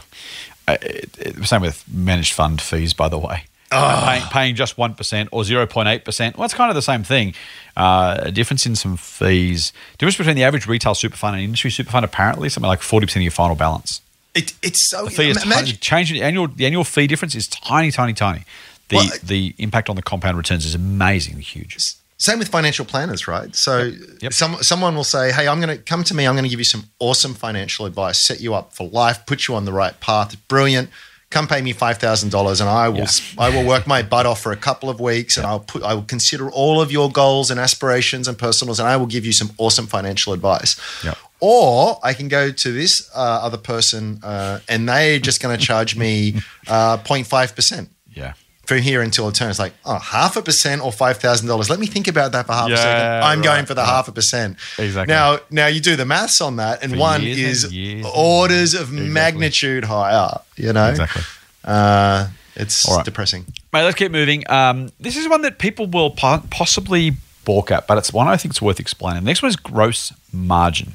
[0.68, 3.44] it, it, same with managed fund fees, by the way.
[3.72, 4.04] Ah.
[4.06, 6.36] Paying, paying just one percent or zero point eight percent.
[6.36, 7.34] Well, it's kind of the same thing.
[7.76, 9.72] Uh, a difference in some fees.
[9.98, 12.04] Difference between the average retail super fund and industry super fund.
[12.04, 14.00] Apparently, something like forty percent of your final balance.
[14.34, 17.34] It, it's so The fee is tiny, imagine, change the annual the annual fee difference
[17.34, 18.44] is tiny, tiny, tiny.
[18.88, 21.78] The Well, uh, the impact on the compound returns is amazingly huge.
[22.16, 23.54] Same with financial planners, right?
[23.56, 24.32] So Yep.
[24.32, 26.26] some someone will say, "Hey, I'm going to come to me.
[26.26, 29.48] I'm going to give you some awesome financial advice, set you up for life, put
[29.48, 30.36] you on the right path.
[30.48, 30.90] Brilliant.
[31.30, 33.06] Come pay me five thousand dollars, and I will Yeah.
[33.38, 35.92] I will work my butt off for a couple of weeks, and I'll put I
[35.94, 39.32] will consider all of your goals and aspirations and personals, and I will give you
[39.32, 41.18] some awesome financial advice." Yep.
[41.40, 45.62] Or I can go to this uh, other person, uh, and they're just going to
[45.62, 46.36] charge me
[46.68, 47.90] uh, 0.5 percent.
[48.14, 48.34] Yeah.
[48.66, 51.68] From here until it turns like oh half a percent or five thousand dollars.
[51.70, 53.22] Let me think about that for half Yeah, a second.
[53.24, 53.88] I'm right, going for the right.
[53.88, 54.56] half a percent.
[54.78, 55.12] Exactly.
[55.14, 58.88] Now now you do the maths on that, and For one is and orders of
[58.92, 59.08] Exactly.
[59.08, 60.38] magnitude higher.
[60.56, 61.22] You know, Exactly.
[61.64, 63.04] Uh, it's right.
[63.04, 63.46] depressing.
[63.72, 64.48] Mate, let's keep moving.
[64.50, 67.12] Um, this is one that people will po- possibly
[67.44, 69.24] balk at, but it's one I think it's worth explaining.
[69.24, 70.92] The next one is gross margin.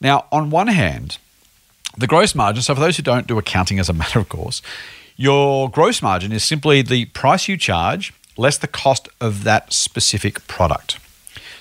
[0.00, 1.18] Now, on one hand,
[1.98, 4.62] the gross margin, so for those who don't do accounting as a matter of course,
[5.20, 10.46] your gross margin is simply the price you charge less the cost of that specific
[10.46, 10.98] product.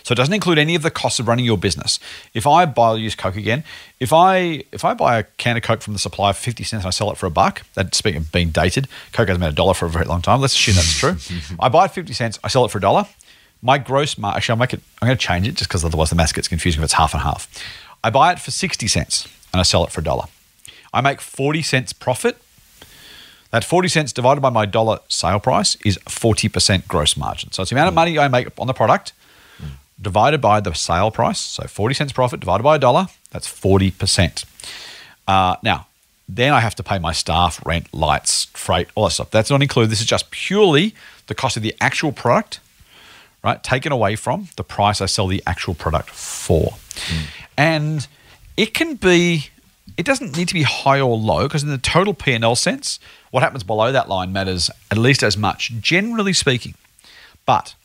[0.03, 1.99] So it doesn't include any of the costs of running your business.
[2.33, 3.65] If I buy, I'll use Coke again.
[3.99, 6.83] If I if I buy a can of Coke from the supplier for fifty cents
[6.83, 9.49] and I sell it for a buck, that speaking of being dated, Coke hasn't been
[9.49, 10.39] a dollar for a very long time.
[10.39, 11.17] Let's assume that's true.
[11.59, 13.07] I buy it fifty cents, I sell it for a dollar.
[13.61, 14.79] My gross margin, actually, I'll make it.
[15.01, 17.13] I'm going to change it just because otherwise the math gets confusing if it's half
[17.13, 17.49] and half.
[18.05, 20.27] I buy it for sixty cents and I sell it for a dollar.
[20.93, 22.37] I make forty cents profit.
[23.51, 27.51] That 40 cents divided by my dollar sale price is 40% gross margin.
[27.51, 29.13] So it's the amount of money I make on the product
[30.01, 31.39] divided by the sale price.
[31.39, 34.45] So 40 cents profit divided by a dollar, that's 40%.
[35.27, 35.87] Uh, now,
[36.27, 39.31] then I have to pay my staff, rent, lights, freight, all that stuff.
[39.31, 39.89] That's not included.
[39.89, 40.93] This is just purely
[41.27, 42.59] the cost of the actual product,
[43.43, 43.61] right?
[43.63, 46.75] Taken away from the price I sell the actual product for.
[47.57, 48.07] And
[48.57, 49.49] it can be,
[49.97, 52.99] it doesn't need to be high or low because in the total P&L sense,
[53.31, 56.73] what happens below that line matters at least as much, generally speaking.
[57.45, 57.75] But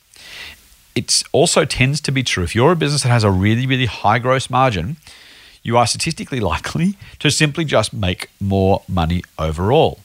[0.95, 2.43] it also tends to be true.
[2.43, 4.97] If you're a business that has a really, really high gross margin,
[5.61, 9.99] you are statistically likely to simply just make more money overall.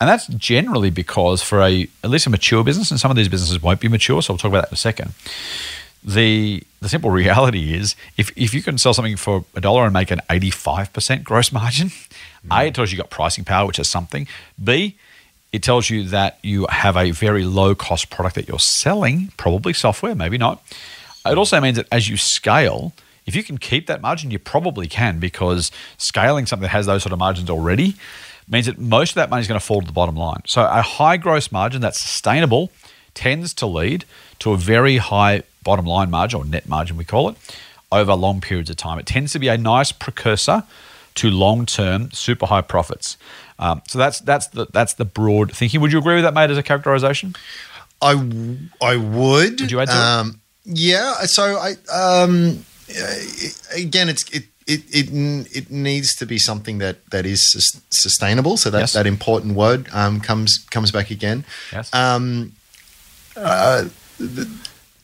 [0.00, 3.28] And that's generally because for a at least a mature business, and some of these
[3.28, 5.14] businesses won't be mature, so we'll talk about that in a second.
[6.04, 9.92] The the simple reality is if, if you can sell something for a dollar and
[9.92, 11.92] make an 85% gross margin,
[12.50, 12.66] A, mm.
[12.66, 14.26] it tells you you've got pricing power, which is something.
[14.62, 14.96] B,
[15.52, 19.72] it tells you that you have a very low cost product that you're selling, probably
[19.72, 20.60] software, maybe not.
[21.24, 22.92] It also means that as you scale,
[23.26, 27.04] if you can keep that margin, you probably can because scaling something that has those
[27.04, 27.94] sort of margins already
[28.48, 30.42] means that most of that money is going to fall to the bottom line.
[30.46, 32.72] So a high gross margin that's sustainable
[33.14, 34.04] tends to lead
[34.40, 37.36] to a very high bottom line margin or net margin we call it
[37.90, 38.98] over long periods of time.
[38.98, 40.64] It tends to be a nice precursor
[41.16, 43.18] to long-term super high profits.
[43.58, 45.80] Um, so that's that's the that's the broad thinking.
[45.82, 47.34] Would you agree with that, mate, as a characterization?
[48.00, 49.60] I, w- I would.
[49.60, 49.98] Would you add to it?
[49.98, 51.12] um, Yeah.
[51.26, 52.64] So I um,
[53.74, 54.44] again, it's it.
[54.64, 55.08] It, it
[55.56, 58.56] it needs to be something that, that is sus- sustainable.
[58.56, 58.92] So that, Yes.
[58.92, 61.44] that important word um, comes comes back again.
[61.72, 61.92] Yes.
[61.92, 62.52] Um,
[63.36, 63.86] uh,
[64.18, 64.48] the,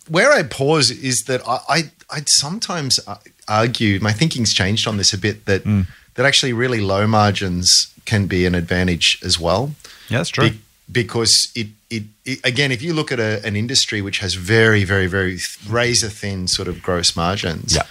[0.09, 2.99] where I pause is that I, I I'd sometimes
[3.47, 5.83] argue my thinking's changed on this a bit that Hmm.
[6.15, 9.75] that actually really low margins can be an advantage as well.
[10.09, 10.51] Yeah, that's true.
[10.51, 14.35] Be- because it, it, it again, if you look at a, an industry which has
[14.35, 15.39] very, very, very
[15.69, 17.83] razor thin sort of gross margins, Yeah.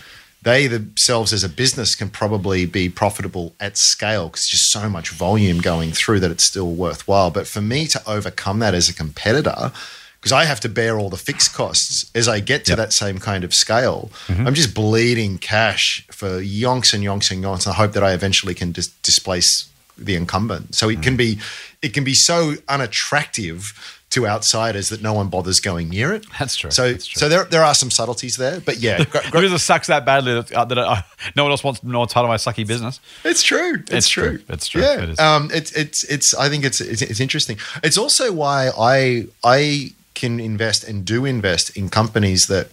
[0.41, 5.09] they themselves as a business can probably be profitable at scale because just so much
[5.11, 7.29] volume going through that it's still worthwhile.
[7.29, 9.71] But for me to overcome that as a competitor,
[10.27, 12.77] because I have to bear all the fixed costs as I get to Yep.
[12.77, 14.45] that same kind of scale, Mm-hmm.
[14.47, 17.65] I'm just bleeding cash for yonks and yonks and yonks.
[17.65, 20.75] And I hope that I eventually can dis- displace the incumbent.
[20.75, 21.17] So it can Mm.
[21.17, 21.39] be
[21.81, 23.73] it can be so unattractive
[24.09, 26.25] to outsiders that no one bothers going near it.
[26.39, 26.71] That's true.
[26.71, 27.19] So That's true.
[27.19, 30.05] so there there are some subtleties there, but yeah, gr- gr- Because it sucks that
[30.05, 31.01] badly that, uh, that uh,
[31.35, 32.99] no one else wants to know what's part of my sucky business.
[33.23, 33.75] It's true.
[33.75, 34.37] It's, It's true.
[34.37, 34.45] true.
[34.49, 34.81] It's true.
[34.81, 35.03] Yeah.
[35.03, 35.19] It is.
[35.19, 36.33] Um, it's it's it's.
[36.35, 37.57] I think it's, it's it's interesting.
[37.83, 39.91] It's also why I I
[40.21, 42.67] can invest and do invest in companies that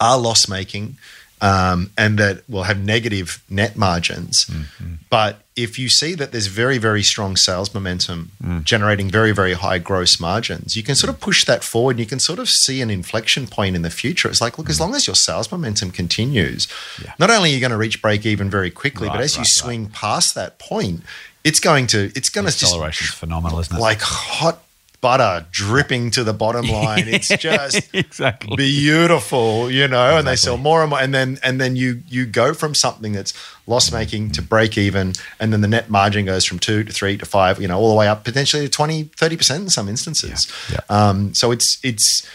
[0.00, 0.96] are loss making.
[1.40, 4.46] Um, and that will have negative net margins.
[4.46, 4.94] Mm-hmm.
[5.10, 8.64] But if you see that there's very, very strong sales momentum Mm.
[8.64, 11.96] generating very, very high gross margins, you can sort of push that forward.
[11.96, 14.28] And you can sort of see an inflection point in the future.
[14.30, 14.74] It's like, look, Mm.
[14.74, 16.66] as long as your sales momentum continues,
[17.18, 19.40] not only are you going to reach break even very quickly, but Right, as you
[19.40, 19.62] right, right.
[19.62, 21.02] swing past that point,
[21.42, 23.80] it's going to it's going to just Acceleration phenomenal, isn't it?
[23.80, 24.62] like hot
[25.04, 27.08] butter dripping to the bottom line.
[27.08, 28.56] It's just exactly.
[28.56, 32.24] beautiful, you know, and they sell more and more, and then and then you you
[32.24, 33.34] go from something that's
[33.66, 37.18] loss making to break even, and then the net margin goes from two to three
[37.18, 39.90] to five, you know, all the way up potentially to 20, 30 percent in some
[39.90, 40.50] instances.
[40.72, 42.26] Yeah, Um, so it's it's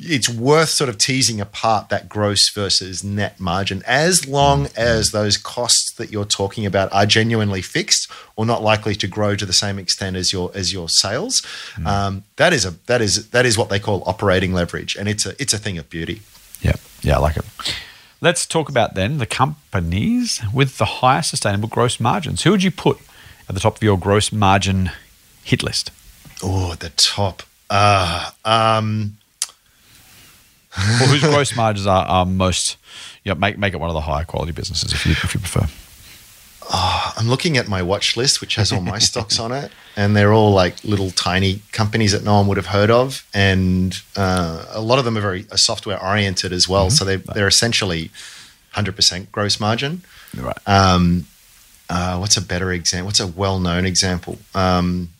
[0.00, 4.78] it's worth sort of teasing apart that gross versus net margin as long Mm-hmm.
[4.78, 9.34] as those costs that you're talking about are genuinely fixed or not likely to grow
[9.36, 11.42] to the same extent as your as your sales.
[11.76, 11.86] Mm.
[11.86, 15.26] Um, that is a that is that is what they call operating leverage, and it's
[15.26, 16.22] a it's a thing of beauty.
[16.60, 17.44] Yeah, yeah, I like it.
[18.20, 22.42] Let's talk about then the companies with the highest sustainable gross margins.
[22.42, 22.98] Who would you put
[23.48, 24.90] at the top of your gross margin
[25.44, 25.90] hit list?
[26.42, 27.42] Oh, the top.
[27.70, 29.17] Uh, um,
[30.76, 32.76] Or whose gross margins are, are most,
[33.24, 35.40] you know, make, make it one of the higher quality businesses if you, if you
[35.40, 35.66] prefer.
[36.70, 40.32] I'm looking at my watch list, which has all my stocks on it, and they're
[40.32, 44.80] all like little tiny companies that no one would have heard of, and uh, a
[44.80, 46.90] lot of them are very uh, software oriented as well.
[46.90, 48.10] So they they're essentially
[48.74, 50.02] 100% gross margin.
[50.36, 50.56] Right.
[50.66, 51.26] Um,
[51.90, 53.06] uh, what's a better example?
[53.06, 54.38] What's a well known example?
[54.54, 55.10] Um,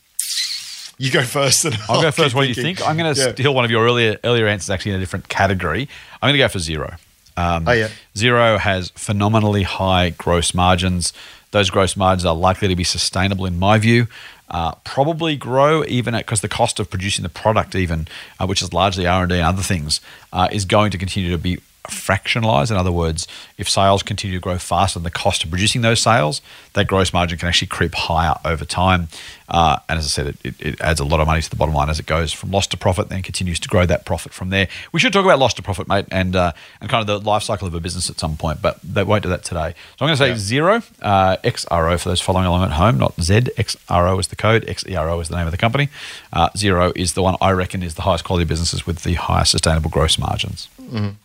[0.99, 1.65] you go first.
[1.65, 2.35] And I'll go first.
[2.35, 2.87] What do you think?
[2.87, 3.33] I'm going to Yeah.
[3.33, 5.89] steal one of your earlier earlier answers, actually in a different category.
[6.21, 6.99] I'm going to go for Xero.
[7.37, 7.89] Um, Oh, yeah.
[8.17, 11.13] Xero has phenomenally high gross margins.
[11.53, 14.07] Those gross margins are likely to be sustainable, in my view.
[14.51, 18.09] Uh, probably grow even at because the cost of producing the product, even
[18.41, 20.01] uh, which is largely R and D and other things,
[20.33, 21.59] uh, is going to continue to be
[21.89, 22.71] fractionalized.
[22.71, 23.27] In other words,
[23.57, 26.41] if sales continue to grow faster than the cost of producing those sales,
[26.75, 29.09] that gross margin can actually creep higher over time.
[29.49, 31.57] Uh, and as I said, it, it, it adds a lot of money to the
[31.57, 34.35] bottom line as it goes from loss to profit, then continues to grow that profit
[34.35, 34.69] from there.
[34.93, 36.53] We should talk about loss to profit, mate, and uh,
[36.83, 39.23] and kind of the life cycle of a business at some point, but they won't
[39.23, 39.75] do that today.
[39.99, 40.61] So I'm going to say Yeah.
[40.63, 43.41] Xero uh, XRO for those following along at home, not Z.
[43.57, 45.89] XRO is the code, XERO is the name of the company.
[46.31, 49.53] Uh, Xero is the one I reckon is the highest quality businesses with the highest
[49.53, 50.69] sustainable gross margins.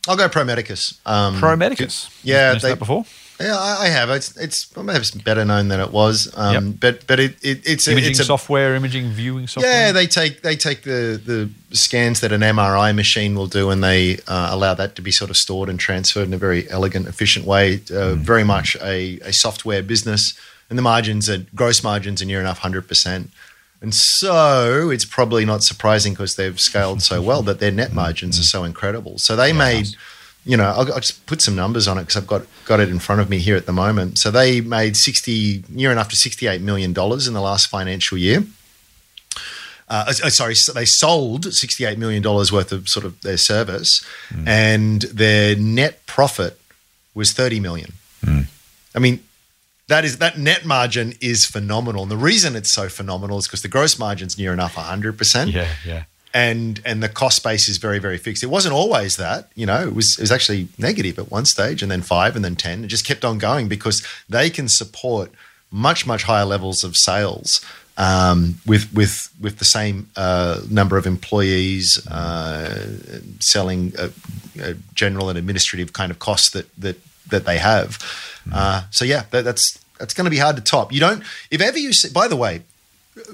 [0.07, 0.99] I'll go Pro Medicus.
[1.05, 2.09] Um, Pro Medicus.
[2.23, 3.05] Yeah, they- that before.
[3.41, 4.11] Yeah, I, I have.
[4.11, 6.31] It's it's perhaps better known than it was.
[6.37, 6.75] Um, Yep.
[6.79, 9.73] But but it, it it's a, Imaging it's a software, imaging viewing software.
[9.87, 13.83] Yeah, they take they take the the scans that an MRI machine will do, and
[13.83, 17.07] they uh, allow that to be sort of stored and transferred in a very elegant,
[17.07, 17.81] efficient way.
[17.91, 20.35] Uh, Very much a, a software business,
[20.69, 23.31] and the margins are gross margins are near enough hundred percent.
[23.83, 28.39] And so it's probably not surprising because they've scaled so well that their net margins
[28.39, 29.19] are so incredible.
[29.19, 29.95] So they made, nice.
[30.45, 32.89] you know, I'll, I'll just put some numbers on it because I've got got it
[32.89, 34.17] in front of me here at the moment.
[34.17, 38.17] So they made sixty near enough to sixty eight million dollars in the last financial
[38.17, 38.43] year
[39.89, 44.03] uh, uh, sorry, so they sold $68 million worth of sort of their service
[44.47, 46.59] and their net profit
[47.13, 47.93] was 30 million.
[48.95, 49.23] I mean,
[49.87, 52.03] that is that net margin is phenomenal.
[52.03, 55.51] And the reason it's so phenomenal is because the gross margin's near enough 100%.
[55.53, 56.03] Yeah, yeah.
[56.35, 58.41] And and the cost base is very, very fixed.
[58.41, 61.83] It wasn't always that, you know, it was it was actually negative at one stage
[61.83, 62.85] and then five and then 10.
[62.85, 65.31] It just kept on going because they can support
[65.69, 67.63] much, much higher levels of sales
[67.97, 72.87] um, with with with the same uh, number of employees, uh,
[73.39, 74.09] selling a,
[74.59, 76.97] a general and administrative kind of costs that that
[77.29, 77.99] that they have.
[78.51, 80.91] Uh, so yeah, that, that's that's going to be hard to top.
[80.91, 82.09] You don't if ever you see.
[82.09, 82.63] By the way,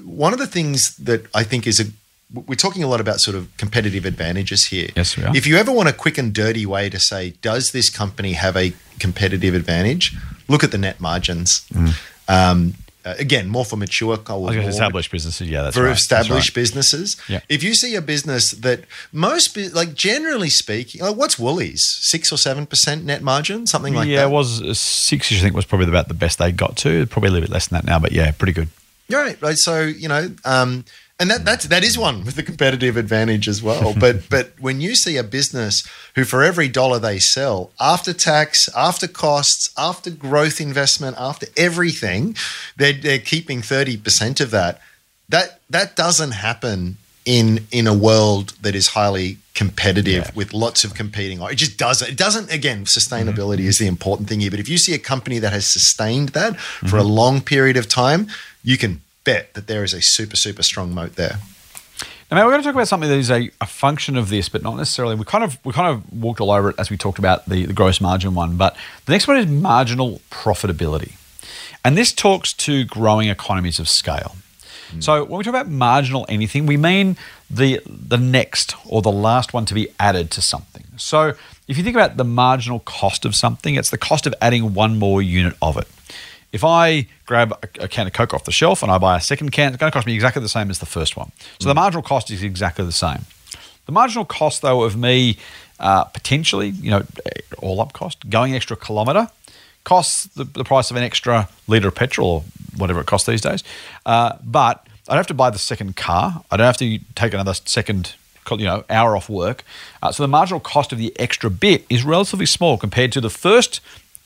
[0.03, 1.85] one of the things that I think is a
[2.33, 4.89] we're talking a lot about sort of competitive advantages here.
[4.95, 5.35] Yes, we are.
[5.35, 8.55] If you ever want a quick and dirty way to say, does this company have
[8.55, 10.15] a competitive advantage?
[10.47, 11.65] Look at the net margins.
[12.27, 12.75] Um,
[13.05, 15.49] uh, again, more for mature, going to established businesses.
[15.49, 15.95] Yeah, that's for right.
[15.95, 16.61] Established right.
[16.61, 17.15] businesses.
[17.29, 17.39] Yeah.
[17.47, 18.81] If you see a business that
[19.13, 24.09] most, like generally speaking, like what's Woolies, six or seven percent net margin, something like
[24.09, 24.21] yeah, that.
[24.23, 25.31] Yeah, it was uh, six.
[25.31, 27.05] I think was probably about the best they got to.
[27.05, 28.67] Probably a little bit less than that now, but yeah, pretty good.
[29.09, 29.57] Right, right.
[29.57, 30.83] So you know, um,
[31.19, 33.93] and that that's that is one with the competitive advantage as well.
[33.99, 38.69] But but when you see a business who for every dollar they sell, after tax,
[38.75, 42.35] after costs, after growth investment, after everything,
[42.77, 44.81] they're they're keeping thirty percent of that.
[45.27, 50.31] That that doesn't happen in in a world that is highly competitive Yeah.
[50.33, 51.41] with lots of competing.
[51.41, 52.09] It just doesn't.
[52.09, 52.49] It doesn't.
[52.49, 53.67] Again, sustainability mm-hmm.
[53.67, 54.51] is the important thing here.
[54.51, 56.97] But if you see a company that has sustained that for mm-hmm.
[56.97, 58.27] a long period of time,
[58.63, 61.39] you can bet that there is a super super strong moat there.
[62.31, 64.61] Now, we're going to talk about something that is a, a function of this, but
[64.61, 65.15] not necessarily.
[65.15, 67.65] We kind of we kind of walked all over it as we talked about the,
[67.65, 68.55] the gross margin one.
[68.55, 71.13] But the next one is marginal profitability,
[71.83, 74.35] and this talks to growing economies of scale.
[74.91, 75.01] Hmm.
[75.01, 77.17] So when we talk about marginal anything, we mean
[77.49, 80.83] the the next or the last one to be added to something.
[80.97, 81.33] So
[81.67, 84.99] if you think about the marginal cost of something, it's the cost of adding one
[84.99, 85.87] more unit of it.
[86.51, 89.21] If I grab a, a can of Coke off the shelf and I buy a
[89.21, 91.31] second can, it's going to cost me exactly the same as the first one.
[91.59, 93.25] So the marginal cost is exactly the same.
[93.85, 95.37] The marginal cost, though, of me
[95.79, 97.03] uh, potentially, you know,
[97.59, 99.29] all up cost, going an extra kilometre,
[99.83, 102.43] costs the, the price of an extra litre of petrol or
[102.77, 103.63] whatever it costs these days.
[104.05, 106.43] Uh, but I don't have to buy the second car.
[106.51, 108.13] I don't have to take another second
[108.51, 109.63] you know hour off work.
[110.01, 113.29] Uh, so the marginal cost of the extra bit is relatively small compared to the
[113.29, 113.79] first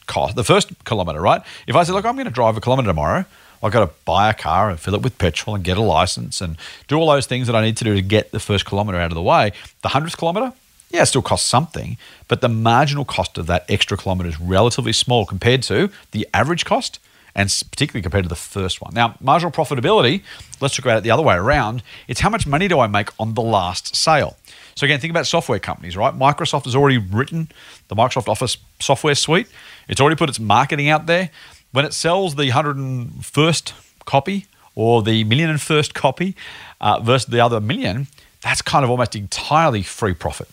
[0.07, 1.41] cost, the first kilometre, right?
[1.67, 3.25] If I say, look, I'm going to drive a kilometre tomorrow,
[3.61, 6.41] I've got to buy a car and fill it with petrol and get a license
[6.41, 8.97] and do all those things that I need to do to get the first kilometre
[8.97, 9.53] out of the way.
[9.81, 10.51] The hundredth kilometre,
[10.89, 11.97] yeah, it still costs something,
[12.27, 16.65] but the marginal cost of that extra kilometre is relatively small compared to the average
[16.65, 16.99] cost
[17.35, 18.93] and particularly compared to the first one.
[18.93, 20.21] Now, marginal profitability,
[20.61, 21.83] let's talk about it the other way around.
[22.07, 24.37] It's how much money do I make on the last sale?
[24.75, 26.13] So, again, think about software companies, right?
[26.13, 27.49] Microsoft has already written
[27.93, 29.47] the Microsoft Office software suite,
[29.87, 31.29] it's already put its marketing out there.
[31.71, 33.73] When it sells the 101st
[34.05, 36.35] copy or the million and first copy
[36.81, 38.07] uh, versus the other million,
[38.41, 40.47] that's kind of almost entirely free profit.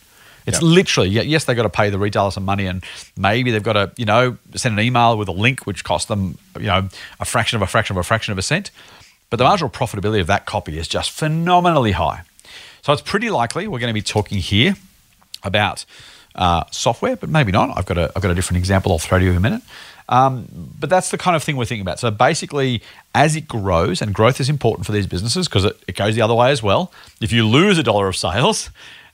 [0.46, 2.82] It's literally, yes, they've got to pay the retailer some money and
[3.16, 6.38] maybe they've got to, you know, send an email with a link which costs them,
[6.56, 6.88] you know,
[7.20, 8.70] a fraction of a fraction of a fraction of a cent.
[9.28, 12.22] But the marginal profitability of that copy is just phenomenally high.
[12.82, 14.74] So it's pretty likely we're going to be talking here
[15.44, 15.84] about
[16.34, 17.76] uh, software, but maybe not.
[17.76, 19.62] I've got a, I've got a different example I'll throw to you in a minute.
[20.08, 20.46] Um,
[20.78, 22.00] but that's the kind of thing we're thinking about.
[22.00, 22.82] So basically,
[23.14, 26.22] as it grows, and growth is important for these businesses because it, it goes the
[26.22, 26.92] other way as well.
[27.20, 28.70] If you lose a dollar of sales,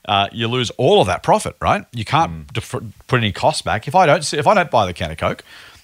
[0.07, 1.85] uh, you lose all of that profit, right?
[1.91, 2.71] You can't def-
[3.07, 3.87] put any costs back.
[3.87, 5.43] If I don't, if I don't buy the can of Coke,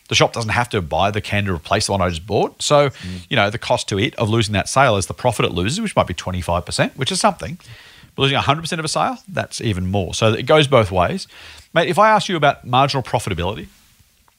[0.10, 2.62] the shop doesn't have to buy the can to replace the one I just bought.
[2.62, 2.90] So,
[3.30, 5.80] you know, the cost to it of losing that sale is the profit it loses,
[5.80, 7.58] which might be 25%, which is something.
[8.16, 10.14] But losing 100% of a sale, that's even more.
[10.14, 11.28] So it goes both ways.
[11.74, 13.68] Mate, if I ask you about marginal profitability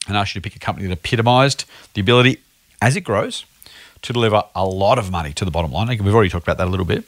[0.06, 1.64] and ask you to pick a company that epitomized
[1.94, 2.40] the ability
[2.80, 3.44] as it grows
[4.02, 6.68] to deliver a lot of money to the bottom line, we've already talked about that
[6.68, 7.04] a little bit.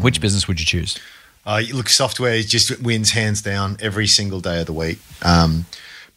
[0.00, 0.98] Which business would you choose?
[1.46, 4.98] Uh, look, software just wins hands down every single day of the week.
[5.22, 5.64] Um,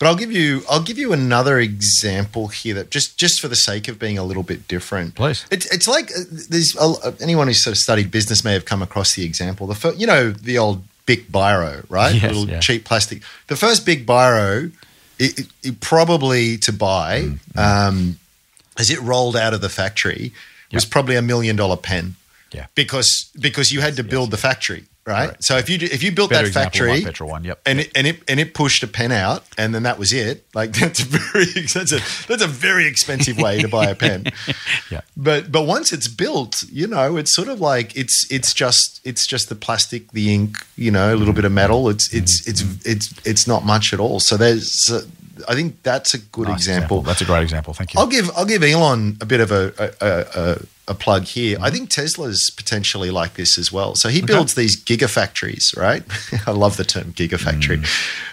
[0.01, 3.55] but I'll give you I'll give you another example here that just just for the
[3.55, 5.13] sake of being a little bit different.
[5.13, 5.45] Please.
[5.51, 8.81] It's it's like uh, there's a, anyone who's sort of studied business may have come
[8.81, 9.67] across the example.
[9.67, 12.15] The fir- you know the old Bic biro, right?
[12.15, 12.59] Yes, Little yeah.
[12.59, 13.21] cheap plastic.
[13.47, 14.71] The first Bic biro,
[15.19, 17.21] it, it, it probably to buy,
[17.55, 18.19] Mm, um,
[18.79, 20.31] as it rolled out of the factory,
[20.73, 22.15] was probably a million dollar pen
[22.53, 22.65] Yeah.
[22.75, 25.27] because because you had to build the factory, right?
[25.27, 25.43] Correct.
[25.43, 27.61] So if you if you built Better that factory, petrol one, yep.
[27.65, 30.45] and it and it and it pushed a pen out, and then that was it.
[30.53, 34.25] Like that's a very that's a that's a very expensive way to buy a pen.
[34.89, 35.01] Yeah.
[35.15, 39.25] But but once it's built, you know, it's sort of like it's it's just it's
[39.25, 41.87] just the plastic, the ink, you know, a little bit of metal.
[41.87, 44.19] It's it's it's it's it's not much at all.
[44.19, 45.03] So there's, uh,
[45.47, 47.01] I think that's a good Nice example.
[47.01, 47.73] That's a great example.
[47.73, 47.99] Thank you.
[47.99, 51.57] I'll give I'll give Elon a bit of a a, a, a plug here.
[51.61, 53.95] I think Tesla's potentially like this as well.
[53.95, 56.03] So he builds these gigafactories, right?
[56.47, 57.85] I love the term gigafactory.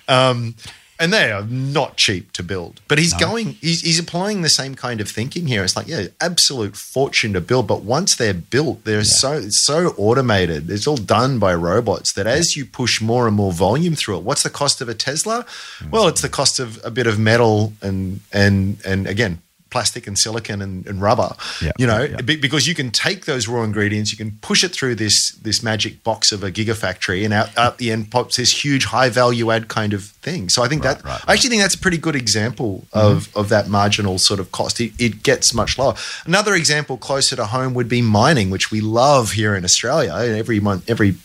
[0.09, 0.55] Um,
[0.99, 2.81] and they are not cheap to build.
[2.89, 5.63] But he's going, he's, he's applying the same kind of thinking here.
[5.63, 7.67] It's like, yeah, absolute fortune to build.
[7.67, 10.71] But once they're built, they're so it's so automated.
[10.71, 14.23] It's all done by robots that as you push more and more volume through it,
[14.25, 15.45] what's the cost of a Tesla?
[15.79, 15.91] Mm.
[15.91, 19.41] Well, it's the cost of a bit of metal and and and again,
[19.71, 21.35] plastic and silicon and, and rubber.
[21.61, 22.21] Yeah, you know, yeah.
[22.23, 25.63] be- because you can take those raw ingredients, you can push it through this this
[25.63, 29.51] magic box of a gigafactory, and out, out the end pops this huge high value
[29.51, 30.49] add kind of thing.
[30.49, 32.99] So I think that right, I actually think that's a pretty good example mm-hmm.
[32.99, 34.81] of of that marginal sort of cost.
[34.81, 35.95] It, it gets much lower.
[36.25, 40.13] Another example closer to home would be mining, which we love here in Australia.
[40.13, 41.17] Every month, every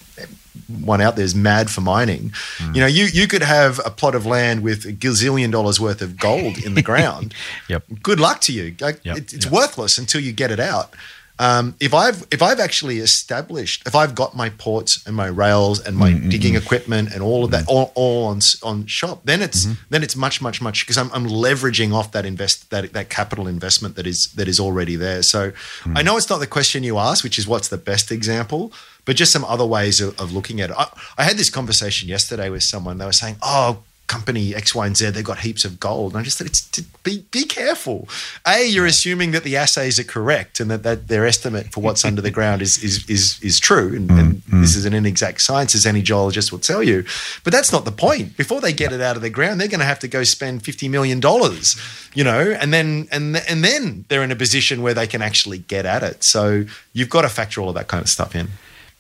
[0.68, 2.32] one out there is mad for mining.
[2.58, 2.76] Mm.
[2.76, 6.02] You know, you you could have a plot of land with a gazillion dollars worth
[6.02, 7.34] of gold in the ground.
[7.70, 7.84] Yep.
[8.04, 8.76] Good luck to you.
[8.80, 9.54] Like, Yep, it- it's yep.
[9.54, 10.94] worthless until you get it out.
[11.40, 15.80] Um, if I've if I've actually established, if I've got my ports and my rails
[15.80, 19.42] and my Mm, digging equipment and all of that all, all on on shop, then
[19.42, 19.74] it's Mm-hmm.
[19.90, 23.48] then it's much much much because I'm, I'm leveraging off that invest that that capital
[23.48, 25.24] investment that is that is already there.
[25.24, 25.52] So
[25.84, 25.98] Mm.
[25.98, 28.72] I know it's not the question you asked, which is what's the best example,
[29.06, 30.76] but just some other ways of, of looking at it.
[30.78, 30.86] I,
[31.18, 33.00] I had this conversation yesterday with someone.
[33.00, 33.80] They were saying, "Oh."
[34.14, 36.14] Company X, Y, and Z, they've got heaps of gold.
[36.14, 38.08] And I just said, it's to be be careful.
[38.48, 42.06] A, you're assuming that the assays are correct and that, that their estimate for what's
[42.06, 43.96] under the ground is is is is true.
[43.96, 44.62] And, and mm, mm.
[44.62, 47.06] this is an inexact science, as any geologist will tell you.
[47.44, 48.38] But that's not the point.
[48.38, 50.64] Before they get it out of the ground, they're going to have to go spend
[50.64, 51.76] fifty million dollars,
[52.14, 55.58] you know, and then and and then they're in a position where they can actually
[55.58, 56.24] get at it.
[56.24, 58.50] So you've got to factor all of that kind of stuff in.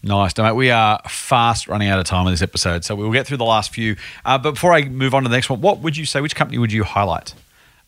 [0.05, 0.51] Nice, mate.
[0.51, 3.45] We are fast running out of time in this episode, so we'll get through the
[3.45, 3.95] last few.
[4.25, 6.19] Uh, but before I move on to the next one, what would you say?
[6.19, 7.33] Which company would you highlight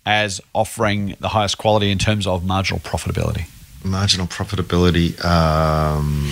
[0.05, 3.47] as offering the highest quality in terms of marginal profitability?
[3.83, 5.13] Marginal profitability.
[5.25, 6.31] Um,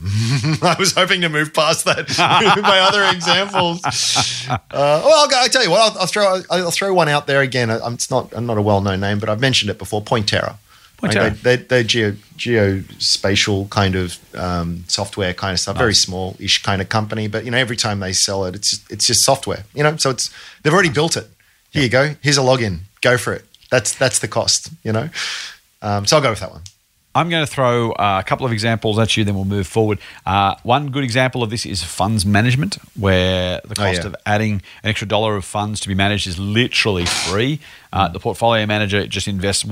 [0.62, 3.82] I was hoping to move past that with my other examples.
[4.48, 5.80] Uh, well, I'll, I'll tell you what.
[5.92, 7.70] I'll, I'll throw I'll throw one out there again.
[7.70, 10.00] I- It's not I'm not a well known name, but I've mentioned it before.
[10.02, 10.56] Pointerra.
[11.00, 15.76] Like they, they, they're geo, geospatial kind of um, software kind of stuff.
[15.76, 18.84] Very small ish kind of company, but you know every time they sell it, it's
[18.90, 19.64] it's just software.
[19.74, 20.30] You know, so it's
[20.62, 21.28] they've already built it.
[21.70, 22.14] Here you go.
[22.22, 22.80] Here's a login.
[23.00, 23.44] Go for it.
[23.70, 24.70] That's that's the cost.
[24.82, 25.08] You know.
[25.82, 26.62] Um, so I'll go with that one.
[27.14, 29.98] I'm going to throw uh, a couple of examples at you, then we'll move forward.
[30.24, 34.06] Uh, one good example of this is funds management, where the Oh, cost yeah.
[34.08, 34.52] of adding
[34.84, 37.58] an extra dollar of funds to be managed is literally free.
[37.92, 39.64] Uh, the portfolio manager just invests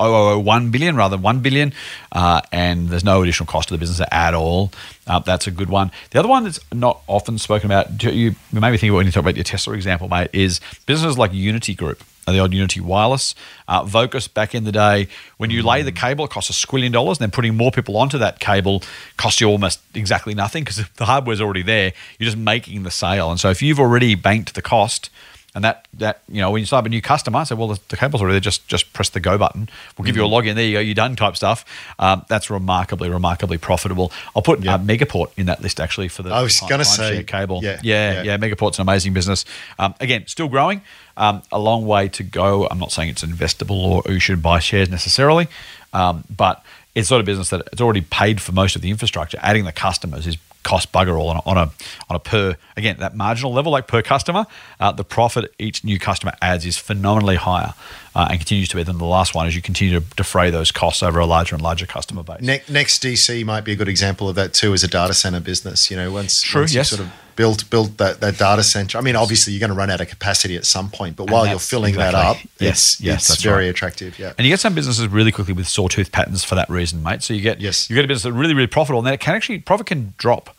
[0.00, 1.72] 1.0001 billion rather than 1 billion,
[2.12, 4.72] uh, and there's no additional cost to the business at all.
[5.06, 5.90] Uh, that's a good one.
[6.10, 9.12] The other one that's not often spoken about, you made me think about when you
[9.12, 12.02] talk about your Tesla example, mate, is businesses like Uniti Group.
[12.26, 13.36] The old Uniti Wireless,
[13.68, 16.90] uh, Vocus back in the day, when you lay the cable, it costs a squillion
[16.90, 18.82] dollars, and then putting more people onto that cable
[19.16, 21.92] costs you almost exactly nothing because the hardware's already there.
[22.18, 25.08] You're just making the sale, and so if you've already banked the cost,
[25.56, 27.68] and that that you know when you sign up a new customer, I say, well,
[27.68, 28.40] the, the cable's already there.
[28.40, 29.70] Just just press the go button.
[29.96, 30.54] We'll give you a login.
[30.54, 30.80] There you go.
[30.80, 31.16] You're done.
[31.16, 31.64] Type stuff.
[31.98, 34.12] Um, that's remarkably remarkably profitable.
[34.36, 36.30] I'll put uh, Megaport in that list actually for the.
[36.30, 37.60] I was gonna say, cable.
[37.62, 38.22] yeah, yeah, yeah.
[38.22, 38.36] yeah.
[38.36, 39.46] Megaport's an amazing business.
[39.78, 40.82] Um, again, still growing.
[41.16, 42.66] Um, a long way to go.
[42.66, 45.48] I'm not saying it's investable or you should buy shares necessarily,
[45.94, 46.62] um, but
[46.94, 49.38] it's sort of a business that it's already paid for most of the infrastructure.
[49.40, 50.36] Adding the customers is
[50.66, 51.70] cost bugger all on a, on a
[52.10, 54.44] on a per again that marginal level like per customer.
[54.80, 57.72] Uh, the profit each new customer adds is phenomenally higher
[58.16, 60.72] uh, and continues to be than the last one as you continue to defray those
[60.72, 62.40] costs over a larger and larger customer base.
[62.40, 65.90] Ne- NextDC might be a good example of that too, as a data center business.
[65.90, 66.90] You know, once, True, once yes.
[66.90, 68.96] you sort of built built that, that data center.
[68.96, 71.46] I mean, obviously you're going to run out of capacity at some point, but while
[71.46, 73.70] you're filling that up, yes, it's, yes, it's that's very right.
[73.70, 74.18] attractive.
[74.18, 74.32] Yeah.
[74.38, 77.22] And you get some businesses really quickly with sawtooth patterns for that reason, mate.
[77.22, 77.90] So you get Yes.
[77.90, 80.14] you get a business that's really really profitable, and then it can actually profit can
[80.16, 80.55] drop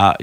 [0.00, 0.14] uh,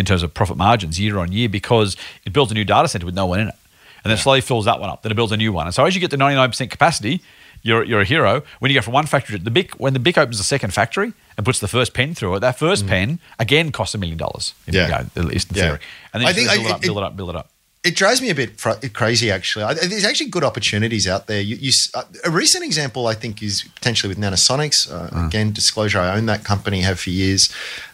[0.00, 1.90] in terms of profit margins year on year because
[2.26, 3.58] it builds a new data center with no one in it,
[4.02, 5.02] and then slowly fills that one up.
[5.02, 6.70] Then it builds a new one, and so as you get to ninety nine percent
[6.70, 7.20] capacity,
[7.62, 8.42] you're you're a hero.
[8.60, 10.72] When you go from one factory to the big, when the big opens a second
[10.72, 14.18] factory and puts the first pen through it, that first pen again costs a million
[14.18, 14.54] dollars.
[14.68, 14.74] Mm.
[14.74, 15.04] Yeah.
[15.20, 15.62] at least in Yeah.
[15.64, 15.78] theory.
[16.12, 17.48] And then I think build I- it up, it- build it up, build it up.
[17.90, 19.64] It drives me a bit fr- crazy, actually.
[19.64, 21.40] I, there's actually good opportunities out there.
[21.40, 24.90] You, you, uh, a recent example, I think, is potentially with Nanosonics.
[24.90, 25.26] Uh, Mm.
[25.28, 27.42] Again, disclosure: I own that company, have for years.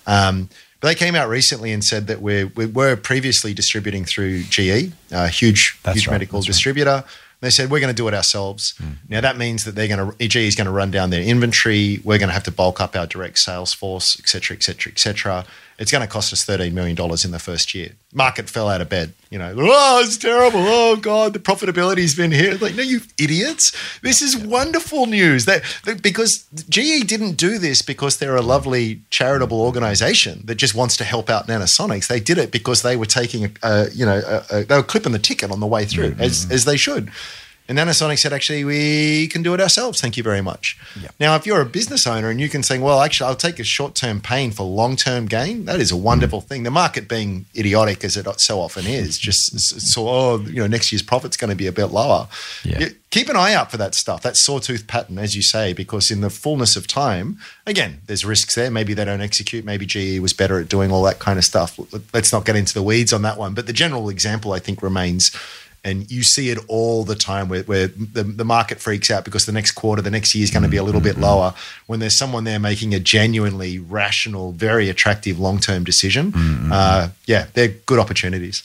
[0.07, 0.49] Um,
[0.83, 4.93] but they came out recently and said that we're, we were previously distributing through GE,
[5.13, 7.05] a huge, That's huge right, medical that's right.
[7.43, 8.75] They said we're going to do it ourselves.
[8.79, 8.93] Hmm.
[9.09, 12.01] Now that means that they're going to GE is going to run down their inventory.
[12.05, 14.93] We're going to have to bulk up our direct sales force, et cetera, et cetera,
[14.93, 15.45] et cetera.
[15.79, 17.93] It's going to cost us thirteen million dollars in the first year.
[18.15, 19.15] Market fell out of bed.
[19.31, 20.61] You know, oh, it's terrible.
[20.63, 22.63] Oh God, the profitability's been hit.
[22.63, 23.73] Like, no, you idiots.
[24.03, 25.47] This is wonderful news.
[25.47, 25.65] That
[26.01, 31.05] because GE didn't do this because they're a lovely charitable organization that just wants to
[31.05, 32.07] help out Nanosonics.
[32.07, 34.85] They did it because they were taking a, a you know, a, a, they were
[34.85, 36.21] clipping the ticket on the way through, mm-hmm.
[36.21, 37.11] as as they should.
[37.69, 40.01] And Nanosonics said, actually, we can do it ourselves.
[40.01, 40.79] Thank you very much.
[41.01, 41.15] Yep.
[41.21, 43.65] Now, if you're a business owner and you can say, well, actually, I'll take a
[43.65, 46.03] short term pain for long term gain, that is a mm.
[46.03, 46.65] wonderful thing.
[46.65, 49.21] The market being idiotic as it so often is, mm.
[49.21, 52.29] just so, oh, you know, next year's profit's going to be a bit lower.
[52.65, 52.81] Yeah.
[52.81, 56.11] You- keep an eye out for that stuff, that sawtooth pattern, as you say, because
[56.11, 58.71] in the fullness of time, again, there's risks there.
[58.71, 59.65] Maybe they don't execute.
[59.65, 61.79] Maybe GE was better at doing all that kind of stuff.
[62.13, 63.53] Let's not get into the weeds on that one.
[63.55, 65.31] But the general example, I think, remains.
[65.85, 69.47] And you see it all the time where, where the, the market freaks out because
[69.47, 71.55] the next quarter, the next year is going to be a little bit lower.
[71.87, 76.33] When there's someone there making a genuinely rational, very attractive long term decision,
[76.71, 78.63] uh, yeah, they're good opportunities.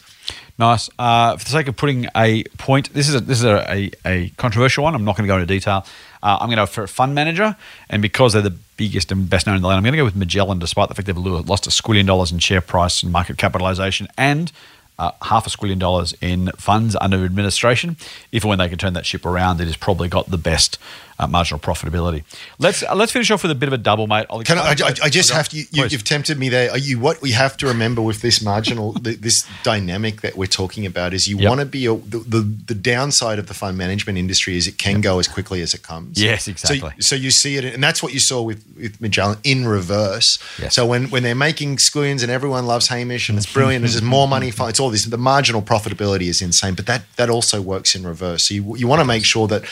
[0.60, 0.90] Nice.
[0.98, 3.92] Uh, for the sake of putting a point, this is a, this is a, a,
[4.06, 4.96] a controversial one.
[4.96, 5.86] I'm not going to go into detail.
[6.24, 7.56] Uh, I'm going to go for a fund manager,
[7.90, 10.04] and because they're the biggest and best known in the land, I'm going to go
[10.04, 13.38] with Magellan, despite the fact they've lost a squillion dollars in share price and market
[13.38, 14.52] capitalization, and
[15.00, 17.98] uh, half a squillion dollars in funds under administration.
[18.32, 20.80] If and when they can turn that ship around, it has probably got the best
[21.20, 22.24] uh, marginal profitability.
[22.60, 24.26] Let's uh, let's finish off with a bit of a double, mate.
[24.30, 25.58] I'll Can I, I, I just have to.
[25.58, 26.70] You, you've tempted me there.
[26.72, 30.86] Are you what we have to remember with this marginal, this dynamic that we're talking
[30.86, 31.50] about is you Yep.
[31.50, 34.78] want to be a, the, the the downside of the fund management industry is it
[34.78, 36.22] can go as quickly as it comes.
[36.22, 36.92] Yes, exactly.
[37.00, 40.40] So, you see it, and that's what you saw with with Magellan in reverse.
[40.60, 40.76] Yes.
[40.76, 44.28] So when when they're making squillions and everyone loves Hamish and it's brilliant, there's more
[44.28, 44.50] money.
[44.56, 45.06] It's all this.
[45.06, 48.48] The marginal profitability is insane, but that that also works in reverse.
[48.48, 49.64] So you you want to make sure that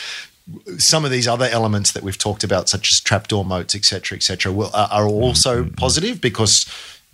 [0.78, 4.16] some of these other elements that we've talked about, such as trapdoor moats, et cetera,
[4.16, 5.74] et cetera, will, are, are also Mm-hmm.
[5.74, 6.66] positive because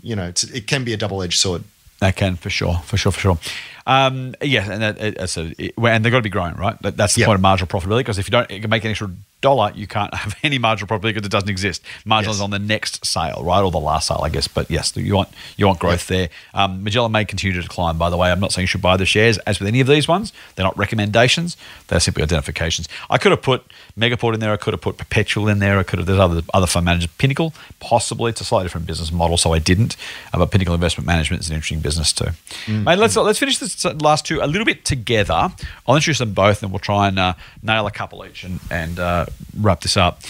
[0.02, 1.64] you know it's, it can be a double edged sword.
[2.00, 3.38] That can for sure, for sure, for sure.
[3.86, 6.80] Um, yeah, and that, it's it, and they've got to be growing, right?
[6.82, 7.26] That, that's the Yeah.
[7.26, 8.00] point of marginal profitability.
[8.00, 9.10] Because if you don't make an extra
[9.42, 11.82] dollar, you can't have any marginal property because it doesn't exist.
[12.06, 12.36] Marginal Yes.
[12.36, 14.48] is on the next sale, right, or the last sale, I guess.
[14.48, 15.28] But yes, you want
[15.58, 16.30] you want growth there.
[16.54, 17.98] Um, Magellan may continue to decline.
[17.98, 19.36] By the way, I'm not saying you should buy the shares.
[19.38, 21.56] As with any of these ones, they're not recommendations;
[21.88, 22.88] they're simply identifications.
[23.10, 23.64] I could have put
[23.98, 24.52] Megaport in there.
[24.52, 25.78] I could have put Perpetual in there.
[25.78, 26.06] I could have.
[26.06, 27.10] There's other other fund managers.
[27.18, 28.30] Pinnacle, possibly.
[28.30, 29.96] It's a slightly different business model, so I didn't.
[30.32, 32.28] Uh, but Pinnacle Investment Management is an interesting business too.
[32.68, 35.50] Mate, let's let's finish this last two a little bit together.
[35.86, 38.98] I'll introduce them both, and we'll try and uh, nail a couple each and and
[39.00, 39.26] uh,
[39.58, 40.20] wrap this up.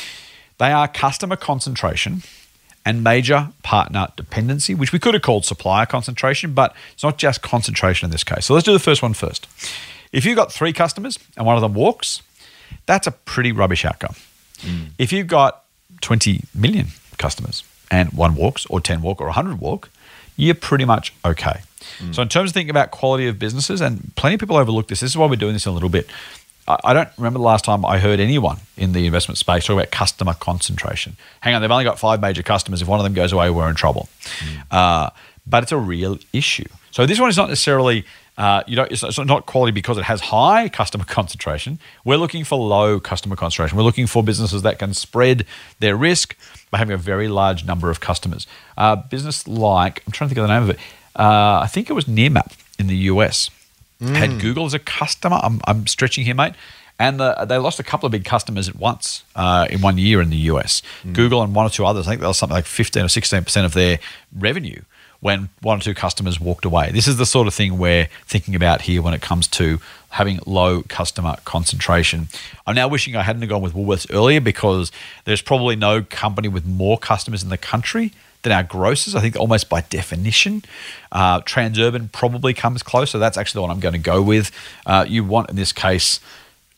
[0.59, 2.23] They are customer concentration
[2.85, 7.43] and major partner dependency, which we could have called supplier concentration, but it's not just
[7.43, 8.47] concentration in this case.
[8.47, 9.47] So let's do the first one first.
[10.13, 12.23] If you've got three customers and one of them walks,
[12.87, 14.15] that's a pretty rubbish outcome.
[14.61, 14.91] Mm.
[14.99, 15.65] If you've got
[16.01, 16.89] 20 million
[17.19, 19.91] customers and one walks, or 10 walk, or 100 walk,
[20.37, 21.61] you're pretty much okay.
[21.99, 22.15] Mm.
[22.15, 25.01] So, in terms of thinking about quality of businesses, and plenty of people overlook this,
[25.01, 26.07] this is why we're doing this in a little bit.
[26.69, 29.91] I don't remember the last time I heard anyone in the investment space talk about
[29.91, 31.17] customer concentration.
[31.41, 32.81] Hang on, they've only got five major customers.
[32.81, 34.09] If one of them goes away, we're in trouble.
[34.71, 35.11] Uh,
[35.47, 36.69] but it's a real issue.
[36.93, 38.05] So this one is not necessarily
[38.39, 41.79] uh, you know it's, it's not quality because it has high customer concentration.
[42.05, 43.77] We're looking for low customer concentration.
[43.77, 45.45] We're looking for businesses that can spread
[45.81, 46.37] their risk
[46.71, 48.47] by having a very large number of customers.
[48.79, 50.79] Uh, business like I'm trying to think of the name of it.
[51.15, 53.51] Uh, I think it was Nearmap in the US
[54.03, 54.17] Mm.
[54.17, 55.39] had Google as a customer.
[55.43, 56.55] I'm, I'm stretching here, mate.
[56.99, 60.21] And the, they lost a couple of big customers at once uh, in one year
[60.21, 60.83] in the US.
[61.05, 61.15] Mm.
[61.15, 63.65] Google and one or two others, I think they lost something like 15 or 16%
[63.65, 63.99] of their
[64.37, 64.83] revenue
[65.21, 66.91] when one or two customers walked away.
[66.91, 69.81] This is the sort of thing we're thinking about here when it comes to
[70.11, 72.29] having low customer concentration.
[72.67, 74.91] I'm now wishing I hadn't gone with Woolworths earlier because
[75.25, 79.14] there's probably no company with more customers in the country than our grocers.
[79.14, 80.62] I think almost by definition,
[81.11, 83.11] uh, Transurban probably comes close.
[83.11, 84.51] So that's actually the one I'm going to go with.
[84.84, 86.20] Uh, you want in this case.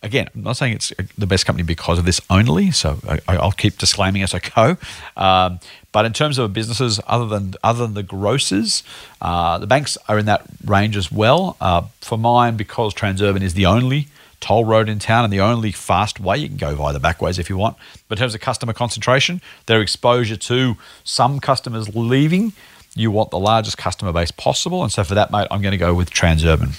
[0.03, 3.53] Again, I'm not saying it's the best company because of this only, so I, I'll
[3.53, 4.77] keep disclaiming as I go.
[5.17, 5.61] Um,
[5.93, 8.83] but in terms of businesses, other than other than the grocers,
[9.23, 11.57] uh, the banks are in that range as well.
[11.59, 14.09] Uh, for mine, because Transurban is the only
[14.45, 16.37] toll road in town and the only fast way.
[16.37, 17.77] You can go via the back ways if you want.
[18.09, 22.53] But in terms of customer concentration, their exposure to some customers leaving,
[22.95, 24.83] you want the largest customer base possible.
[24.83, 26.75] And so for that, mate, I'm going to go with Transurban.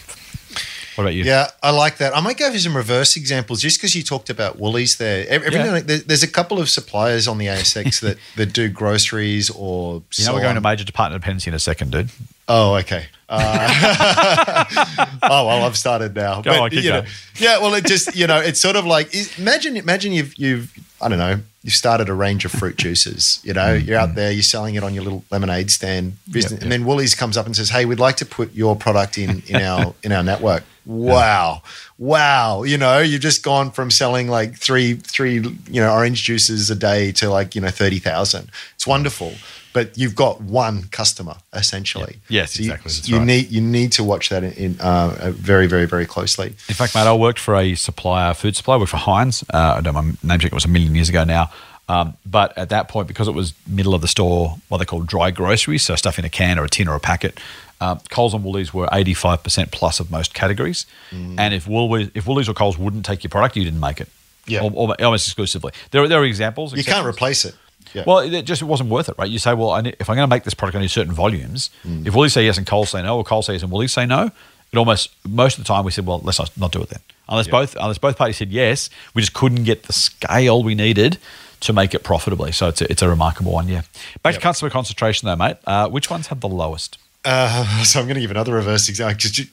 [0.96, 1.24] What about you?
[1.26, 2.16] Yeah, I like that.
[2.16, 5.26] I might go for some reverse examples just because you talked about Woolies there.
[5.28, 5.58] Every, Yeah.
[5.64, 8.70] now and then, there- there's a couple of suppliers on the ASX that, that do
[8.70, 10.56] groceries or You know, we're going on.
[10.56, 12.10] to major partner dependency in a second, dude.
[12.48, 13.08] Oh, okay.
[13.28, 14.66] Uh,
[15.24, 16.42] oh well, I've started now.
[16.42, 17.06] Go on, keep you know,
[17.38, 20.72] yeah, well, it just you know, it's sort of like imagine imagine you've you've
[21.02, 23.40] I don't know you've started a range of fruit juices.
[23.44, 26.62] You know, you're out there, you're selling it on your little lemonade stand business, Yep,
[26.62, 29.42] and then Woolies comes up and says, "Hey, we'd like to put your product in
[29.48, 31.64] in our in our network." Wow,
[31.98, 32.62] wow!
[32.62, 36.76] You know, you've just gone from selling like three three you know orange juices a
[36.76, 38.52] day to like you know thirty thousand.
[38.76, 39.34] It's wonderful.
[39.76, 42.16] But you've got one customer essentially.
[42.30, 42.42] Yeah.
[42.42, 42.92] Yes, So you- exactly.
[42.94, 43.26] That's you right.
[43.32, 46.48] need you need to watch that in, in uh, very very very closely.
[46.72, 49.44] In fact, mate, I worked for a supplier, food supplier, I worked for Heinz.
[49.54, 51.52] Uh, I don't know, my name check it was a million years ago now.
[51.88, 55.02] Um, but at that point, because it was middle of the store, what they call
[55.02, 57.40] dry groceries, so stuff in a can or a tin or a packet,
[57.80, 60.88] uh, Coles and Woolies were 85% plus of most categories.
[61.12, 61.36] Mm.
[61.38, 64.08] And if Woolies, if Woolies or Coles wouldn't take your product, you didn't make it.
[64.48, 64.62] Yeah.
[64.64, 65.74] Al- al- almost exclusively.
[65.92, 66.74] There, are- there are examples.
[66.76, 67.54] You can't replace it.
[67.94, 68.04] Yeah.
[68.06, 69.30] Well, it just it wasn't worth it, right?
[69.30, 71.14] You say, well, I need, if I'm going to make this product, I need certain
[71.14, 71.70] volumes.
[71.84, 74.06] If Woolies say yes and Coles say no, or Coles say yes and Woolies say
[74.06, 74.32] no,
[74.72, 77.00] it almost most of the time we said, well, let's not, not do it then.
[77.30, 81.18] Unless both unless both parties said yes, we just couldn't get the scale we needed
[81.62, 82.52] to make it profitably.
[82.52, 83.82] So it's a, it's a remarkable one, yeah.
[84.22, 85.58] Back to customer concentration though, mate.
[85.66, 86.98] Uh, which ones have the lowest?
[87.26, 89.50] Uh, so I'm going to give another reverse example because it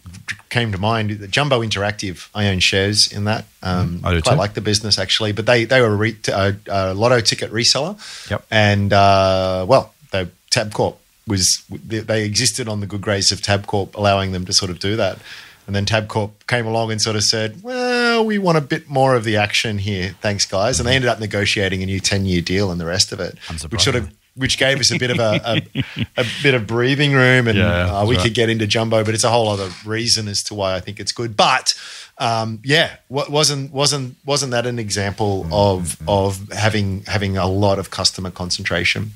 [0.51, 1.27] came to mind.
[1.31, 3.47] Jumbo Interactive, I own shares in that.
[3.63, 4.39] Um, I do quite too.
[4.39, 7.99] like the business actually, but they they were a, re- a, a lotto ticket reseller.
[8.31, 8.47] Yep.
[8.51, 10.97] And uh, well, they, Tabcorp
[11.27, 14.79] was they, they existed on the good grace of Tabcorp, allowing them to sort of
[14.79, 15.19] do that.
[15.67, 19.15] And then Tabcorp came along and sort of said, "Well, we want a bit more
[19.15, 22.71] of the action here, thanks, guys." And they ended up negotiating a new ten-year deal
[22.71, 23.39] and the rest of it,
[23.71, 27.13] which sort of which gave us a bit of a, a, a bit of breathing
[27.13, 28.23] room, and Yeah, uh, we right.
[28.25, 29.05] could get into jumbo.
[29.05, 31.37] But it's a whole other reason as to why I think it's good.
[31.37, 31.75] But
[32.19, 35.53] um, yeah, wa- wasn't wasn't wasn't that an example Mm-hmm.
[35.53, 39.13] of of having having a lot of customer concentration?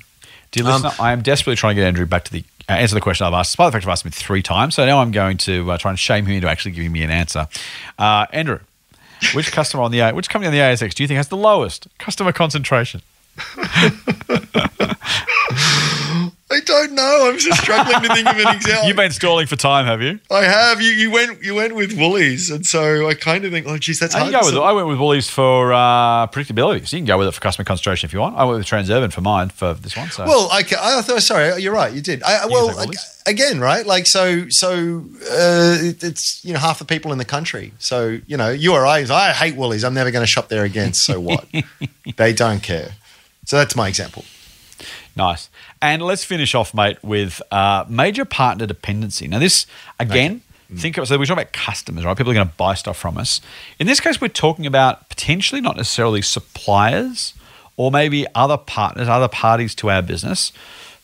[0.51, 2.95] Dear Um, listener, I am desperately trying to get Andrew back to the uh, answer
[2.95, 4.75] the question I've asked, despite the fact I've asked him three times.
[4.75, 7.09] So now I'm going to uh, try and shame him into actually giving me an
[7.11, 7.47] answer.
[7.99, 8.59] Uh, Andrew,
[9.33, 11.87] which customer on the which company on the ASX do you think has the lowest
[11.97, 13.01] customer concentration?
[16.49, 17.29] I don't know.
[17.29, 18.87] I'm just struggling to think of an example.
[18.87, 20.17] You've been stalling for time, have you?
[20.31, 20.81] I have.
[20.81, 23.99] You, you went you went with Woolies, and so I kind of think, oh, geez,
[23.99, 24.45] that's I, hard.
[24.45, 26.87] with, I went with Woolies for uh, predictability.
[26.87, 28.37] So you can go with it for customer concentration if you want.
[28.37, 30.09] I went with Transurban for mine for this one.
[30.09, 31.21] So Well, I, I thought.
[31.21, 31.93] Sorry, you're right.
[31.93, 32.23] You did.
[32.23, 33.21] I, I- You well, can say Woolies.
[33.27, 33.85] ag- again, right?
[33.85, 37.73] Like so, so uh, it's you know half the people in the country.
[37.77, 39.83] So you know, you or I, I hate Woolies.
[39.83, 40.93] I'm never going to shop there again.
[40.93, 41.45] So what?
[42.15, 42.91] they don't care.
[43.47, 44.25] So that's my example.
[45.15, 45.49] Nice.
[45.81, 49.25] And let's finish off, mate, with uh, major partner dependency.
[49.25, 49.65] Now, this,
[50.01, 50.41] again,
[50.75, 52.17] think of so we're talking about customers, right?
[52.17, 53.39] People are going to buy stuff from us.
[53.79, 57.33] In this case, we're talking about potentially not necessarily suppliers
[57.77, 60.51] or maybe other partners, other parties to our business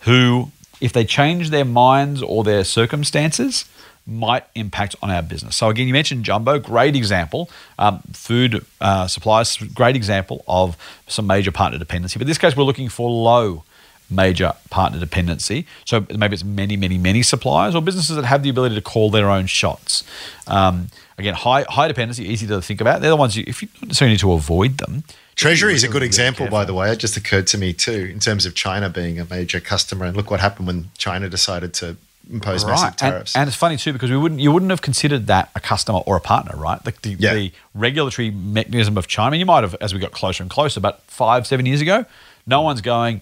[0.02, 3.64] who, if they change their minds or their circumstances,
[4.06, 5.56] might impact on our business.
[5.56, 7.50] So again, you mentioned Jumbo, great example.
[7.80, 10.76] Um, food uh, suppliers, great example of
[11.08, 12.20] some major partner dependency.
[12.20, 13.64] But in this case, we're looking for low
[14.10, 15.66] major partner dependency.
[15.86, 19.10] So maybe it's many, many, many suppliers or businesses that have the ability to call
[19.10, 20.04] their own shots.
[20.48, 23.02] Um, again, high high dependency, easy to think about.
[23.02, 25.04] They're the ones you, if you necessarily need to avoid them.
[25.36, 26.92] Treasury is a good example, by the way.
[26.92, 30.06] It just occurred to me too, in terms of China being a major customer.
[30.06, 31.98] And look what happened when China decided to
[32.32, 33.36] impose massive And, tariffs.
[33.36, 36.16] and it's funny too because we wouldn't you wouldn't have considered that a customer or
[36.16, 36.84] a partner, right?
[36.86, 37.34] Like the, Yeah.
[37.34, 39.28] the regulatory mechanism of China.
[39.28, 41.82] I mean, you might have as we got closer and closer, but five, seven years
[41.82, 42.06] ago,
[42.48, 43.22] no one's going.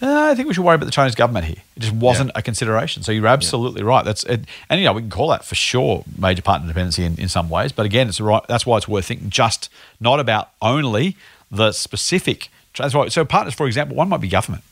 [0.00, 1.62] "Uh, I think we should worry about the Chinese government here.
[1.76, 3.02] It just wasn't a consideration.
[3.04, 4.04] So you're absolutely right.
[4.04, 4.40] That's it.
[4.68, 7.48] And you know we can call that for sure major partner dependency in, in some
[7.48, 7.70] ways.
[7.72, 8.42] But again, it's right.
[8.48, 9.68] That's why it's worth thinking just
[10.00, 11.16] not about only
[11.50, 12.48] the specific.
[12.76, 12.94] That's.
[13.14, 14.64] So partners, for example, one might be government.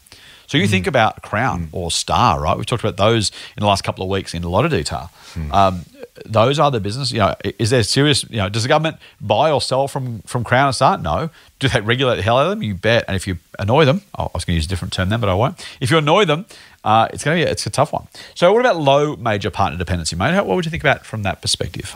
[0.51, 2.57] So you think about Crown or Star, right?
[2.57, 5.09] We've talked about those in the last couple of weeks in a lot of detail.
[5.53, 5.85] Um,
[6.27, 7.13] those are the business.
[7.13, 8.29] You know, is there serious?
[8.29, 10.99] You know, does the government buy or sell from from Crown and Star?
[10.99, 11.31] No.
[11.61, 12.65] Do they regulate the hell out of them?
[12.65, 13.05] You bet.
[13.07, 15.21] And if you annoy them, oh, I was going to use a different term then,
[15.21, 15.65] but I won't.
[15.81, 16.47] If you annoy them,
[16.83, 18.09] uh, it's going to be it's a tough one.
[18.35, 20.35] So what about low major partner dependency, mate?
[20.35, 21.95] How, what would you think about from that perspective?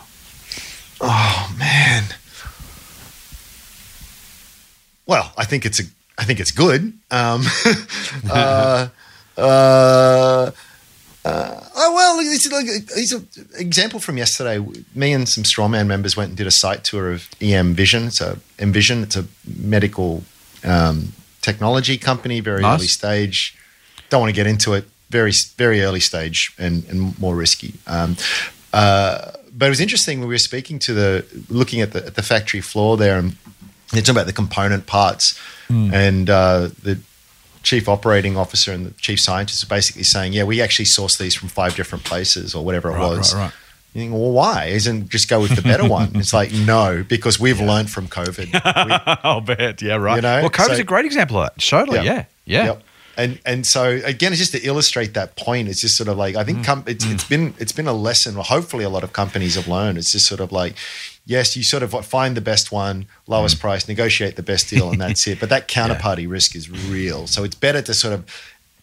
[1.01, 2.05] oh man.
[5.07, 5.85] Well, I think it's a.
[6.19, 6.93] I think it's good.
[7.11, 7.43] Um,
[8.31, 8.89] uh,
[9.37, 10.51] uh,
[11.25, 14.65] uh, oh well, it's like it's an example from yesterday.
[14.95, 18.07] Me and some Strawman members went and did a site tour of EMVision.
[18.09, 19.03] It's a EMVision.
[19.03, 20.23] It's a medical
[20.65, 22.79] um, technology company, very Nice.
[22.79, 23.57] early stage.
[24.11, 24.85] Don't want to get into it.
[25.11, 27.75] Very very early stage and and more risky.
[27.87, 28.17] Um,
[28.73, 32.17] uh, but it was interesting when we were speaking to the looking at the at
[32.17, 33.37] the factory floor there and
[33.91, 36.99] they're talking about the component parts and uh, the
[37.63, 41.35] chief operating officer and the chief scientist are basically saying, yeah, we actually source these
[41.35, 43.35] from five different places or whatever it Right, was.
[43.35, 43.53] right, right.
[43.95, 44.67] You think, well, why?
[44.67, 46.11] Isn't just go with the better one?
[46.17, 48.53] It's like, no, because we've learned from COVID.
[49.07, 49.81] We- I'll bet.
[49.83, 50.17] Yeah, right.
[50.17, 51.61] You know, well, COVID's so- a great example of that.
[51.63, 52.05] Totally.
[52.05, 52.25] Yeah.
[52.45, 52.65] Yeah.
[52.67, 52.83] Yep.
[53.17, 55.69] And and so again, it's just to illustrate that point.
[55.69, 56.47] It's just sort of like I Mm.
[56.47, 58.35] think com- it's, it's been it's been a lesson.
[58.35, 59.99] Hopefully, a lot of companies have learned.
[59.99, 60.75] It's just sort of like,
[61.27, 63.61] yes, you sort of find the best one, lowest Mm.
[63.61, 65.41] price, negotiate the best deal, and that's it.
[65.41, 67.27] But that counterparty risk is real.
[67.27, 68.25] So it's better to sort of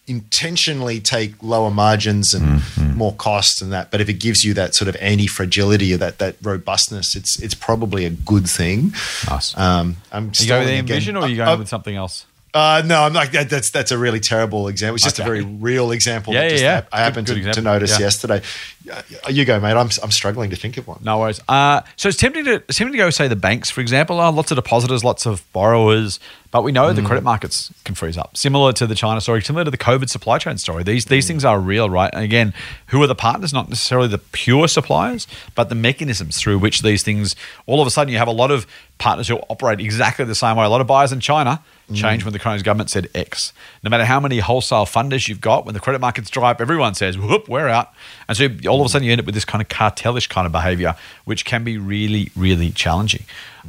[0.07, 2.97] intentionally take lower margins and Mm-hmm.
[2.97, 3.91] more costs and that.
[3.91, 7.39] But if it gives you that sort of anti fragility or that that robustness, it's
[7.41, 8.93] it's probably a good thing.
[9.29, 9.55] Nice.
[9.57, 10.81] Um, I'm you go with the.
[10.81, 12.25] EMVision or are you I- going I- with something else?
[12.53, 14.95] uh, no, I'm like that, that's that's a really terrible example.
[14.95, 15.23] It's just Okay.
[15.23, 16.33] a very real example.
[16.33, 16.73] Yeah, that yeah, just yeah.
[16.75, 17.99] hap- I happened good to, to notice Yeah.
[18.07, 18.41] yesterday.
[18.89, 19.73] Uh, You go, mate.
[19.73, 20.99] I'm I'm struggling to think of one.
[21.03, 21.39] No worries.
[21.47, 24.31] Uh, so it's tempting to it's tempting to go say the banks, for example, are
[24.31, 26.19] lots of depositors, lots of borrowers,
[26.51, 28.35] but we know the credit markets can freeze up.
[28.35, 30.83] Similar to the China story, similar to the COVID supply chain story.
[30.83, 32.09] These these things are real, right?
[32.13, 32.53] And again,
[32.87, 33.53] who are the partners?
[33.53, 37.35] Not necessarily the pure suppliers, but the mechanisms through which these things.
[37.67, 38.65] All of a sudden, you have a lot of
[38.97, 40.65] partners who operate exactly the same way.
[40.65, 41.61] A lot of buyers in China
[41.93, 43.51] changed when the Chinese government said X.
[43.83, 46.93] No matter how many wholesale funders you've got, when the credit markets dry up, everyone
[46.95, 47.91] says, whoop, we're out.
[48.29, 50.45] And so all of a sudden you end up with this kind of cartelish kind
[50.45, 50.95] of behavior,
[51.25, 53.25] which can be really, really challenging.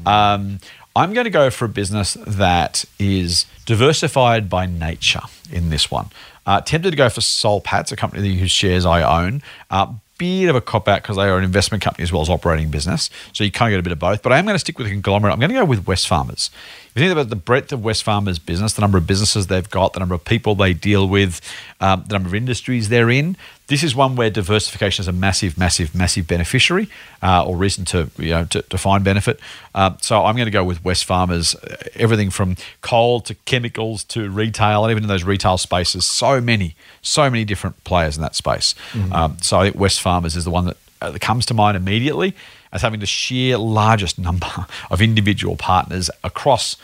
[0.06, 0.58] Um,
[0.94, 6.10] I'm going to go for a business that is diversified by nature in this one.
[6.44, 9.42] Uh, tempted to go for Soul Patts, a company whose shares I own.
[9.70, 12.28] Uh, bit of a cop out because they are an investment company as well as
[12.28, 13.10] operating business.
[13.32, 14.22] So you kind of get a bit of both.
[14.22, 15.32] But I am going to stick with a conglomerate.
[15.32, 16.50] I'm going to go with Wesfarmers.
[16.50, 19.94] If you think about the breadth of Wesfarmers' business, the number of businesses they've got,
[19.94, 21.40] the number of people they deal with,
[21.80, 23.36] um, the number of industries they're in,
[23.72, 26.90] this is one where diversification is a massive, massive, massive beneficiary
[27.22, 29.40] uh, or reason to you know to, to find benefit.
[29.74, 31.56] Uh, so I'm going to go with Wesfarmers.
[31.96, 36.76] Everything from coal to chemicals to retail, and even in those retail spaces, so many,
[37.00, 38.74] so many different players in that space.
[39.14, 42.34] Um, so I think Wesfarmers is the one that, uh, that comes to mind immediately
[42.74, 46.76] as having the sheer largest number of individual partners across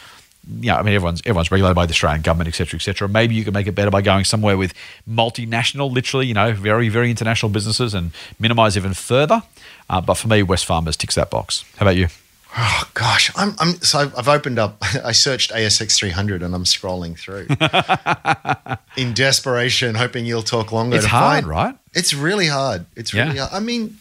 [0.61, 3.09] you know, I mean, everyone's everyone's regulated by the Australian government, et cetera, et cetera.
[3.09, 4.73] Maybe you could make it better by going somewhere with
[5.09, 9.43] multinational, literally, you know, very, very international businesses and minimise even further.
[9.91, 11.65] Uh, but for me, Wesfarmers ticks that box.
[11.77, 12.09] How about you?
[12.57, 14.83] Oh gosh, I'm, I'm so I've, I've opened up.
[15.05, 17.47] I searched ASX 300 and I'm scrolling through
[18.97, 20.97] in desperation, hoping you'll talk longer.
[20.97, 21.75] It's to hard, find- right?
[21.95, 22.87] It's really hard.
[22.97, 23.47] It's really Yeah.
[23.49, 23.53] hard.
[23.53, 23.99] I mean,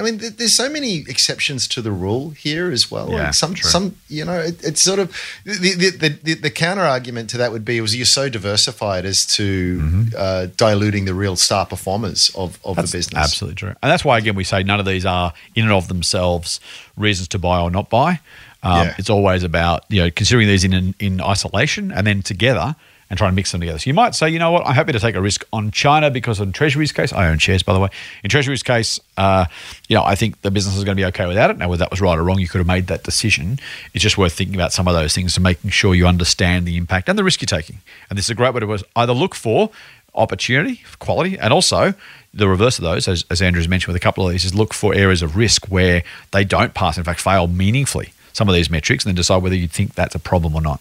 [0.00, 3.10] I mean, there's so many exceptions to the rule here as well.
[3.10, 3.70] Yeah, like some, true.
[3.70, 5.14] some, you know, it, it's sort of
[5.44, 9.26] the the, the, the counter argument to that would be was you're so diversified as
[9.36, 13.14] to uh, diluting the real star performers of, of the business.
[13.14, 13.74] Absolutely true.
[13.82, 16.60] And that's why, again, we say none of these are in and of themselves
[16.96, 18.20] reasons to buy or not buy.
[18.62, 18.94] Um, Yeah.
[18.98, 22.76] It's always about you know considering these in in isolation and then together
[23.10, 23.78] and try to mix them together.
[23.78, 26.10] So you might say, you know what, I'm happy to take a risk on China
[26.10, 27.88] because in Treasury's case, I own shares by the way.
[28.22, 29.46] In Treasury's case, uh,
[29.88, 31.58] you know, I think the business is going to be okay without it.
[31.58, 33.58] Now, whether that was right or wrong, you could have made that decision.
[33.92, 36.76] It's just worth thinking about some of those things and making sure you understand the
[36.76, 37.80] impact and the risk you're taking.
[38.08, 39.70] And this is a great way to either look for
[40.14, 41.94] opportunity, quality, and also
[42.32, 44.72] the reverse of those, as, as Andrew's mentioned with a couple of these, is look
[44.72, 48.70] for areas of risk where they don't pass, in fact, fail meaningfully some of these
[48.70, 50.80] metrics, and then decide whether you think that's a problem or not.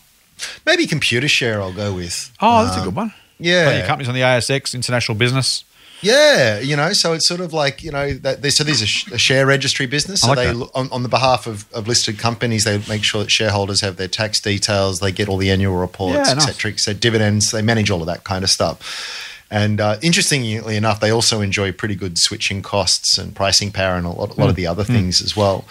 [0.66, 1.56] Maybe Computershare.
[1.56, 2.32] I'll go with.
[2.42, 3.14] Oh, that's a Um, good one.
[3.40, 3.64] yeah.
[3.66, 5.64] Plenty of companies on the ASX, international business.
[6.02, 8.86] Yeah, you know, so it's sort of like you know that they, so there's a,
[8.88, 10.22] sh- a share registry business.
[10.22, 13.30] So like they on, on the behalf of, of listed companies, they make sure that
[13.30, 15.02] shareholders have their tax details.
[15.02, 16.46] They get all the annual reports, Yeah, et nice.
[16.46, 17.52] cetera, et cetera, dividends.
[17.52, 19.36] They manage all of that kind of stuff.
[19.52, 24.06] And uh, interestingly enough, they also enjoy pretty good switching costs and pricing power and
[24.06, 25.66] a lot, a lot of the other things as well.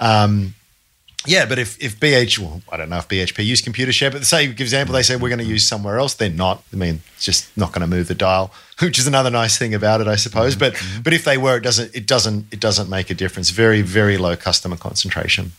[0.00, 0.54] Um,
[1.26, 4.46] yeah, but if, if BH, well, I don't know if BHP use Computershare, but say,
[4.46, 6.62] for example, they say we're going to use somewhere else, they're not.
[6.72, 9.74] I mean, it's just not going to move the dial, which is another nice thing
[9.74, 10.56] about it, I suppose.
[10.56, 13.50] But but if they were, it doesn't it doesn't it doesn't make a difference.
[13.50, 15.52] Very very low customer concentration.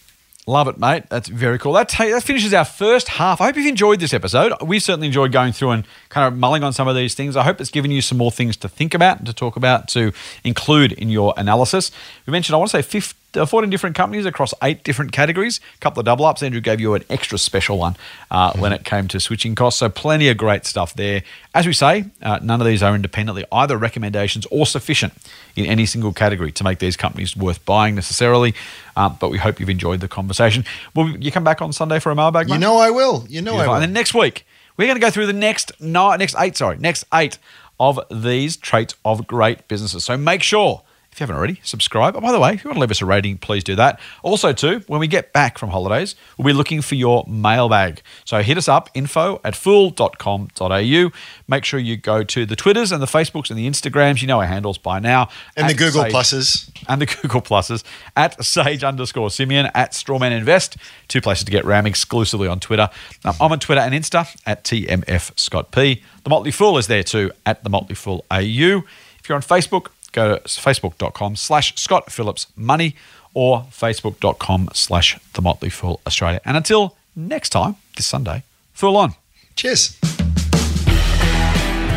[0.47, 1.05] Love it, mate.
[1.09, 1.73] That's very cool.
[1.73, 3.41] That, ta- that finishes our first half.
[3.41, 4.53] I hope you've enjoyed this episode.
[4.61, 7.35] We certainly enjoyed going through and kind of mulling on some of these things.
[7.35, 9.87] I hope it's given you some more things to think about and to talk about,
[9.89, 10.13] to
[10.43, 11.89] include in your analysis.
[12.27, 15.59] We mentioned, I want to say, 15, uh, 14 different companies across eight different categories.
[15.75, 16.43] A couple of double ups.
[16.43, 17.97] Andrew gave you an extra special one
[18.31, 19.79] uh, when it came to switching costs.
[19.79, 21.23] So, plenty of great stuff there.
[21.53, 25.13] As we say, uh, none of these are independently either recommendations or sufficient
[25.55, 28.53] in any single category to make these companies worth buying necessarily.
[28.95, 30.63] Um, but we hope you've enjoyed the conversation.
[30.93, 32.47] Will you come back on Sunday for a mailbag?
[32.47, 32.61] You mate?
[32.61, 33.25] know I will.
[33.27, 33.73] You know I will.
[33.73, 34.45] And then next week,
[34.77, 37.37] we're going to go through the next nine, next eight, sorry, next eight
[37.79, 40.03] of these traits of great businesses.
[40.03, 40.81] So make sure,
[41.15, 42.13] if you haven't already, subscribe.
[42.17, 44.01] Oh, by the way, if you want to leave us a rating, please do that.
[44.21, 48.01] Also, too, when we get back from holidays, we'll be looking for your mailbag.
[48.25, 51.11] So hit us up, info at fool.com.au.
[51.47, 54.21] Make sure you go to the Twitters and the Facebooks and the Instagrams.
[54.21, 55.29] You know our handles by now.
[55.55, 56.69] and the Google Sage- pluses.
[56.89, 57.83] and the Google Pluses
[58.17, 60.75] at Sage underscore Simeon at Strawman Invest.
[61.07, 62.89] Two places to get Ram exclusively on Twitter.
[63.23, 66.03] Um, I'm on Twitter and Insta at TMF Scott P.
[66.25, 68.83] The Motley Fool is there too at the Motley Fool AU.
[69.19, 72.95] If you're on Facebook, go to facebook.com slash Scott Phillips Money
[73.33, 76.41] or facebook.com slash the Motley Fool Australia.
[76.45, 78.43] And until next time, this Sunday,
[78.75, 79.13] Fool on.
[79.55, 79.97] Cheers.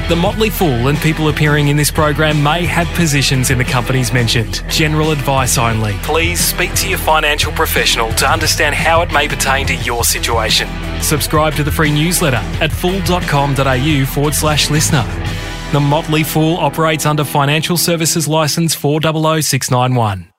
[0.09, 4.11] The Motley Fool and people appearing in this program may have positions in the companies
[4.11, 4.65] mentioned.
[4.70, 5.93] General advice only.
[6.03, 10.69] Please speak to your financial professional to understand how it may pertain to your situation.
[11.03, 15.05] Subscribe to the free newsletter at fool.com.au forward slash listener.
[15.70, 20.32] The Motley Fool operates under Financial Services Licence 400691.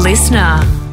[0.00, 0.89] Listener.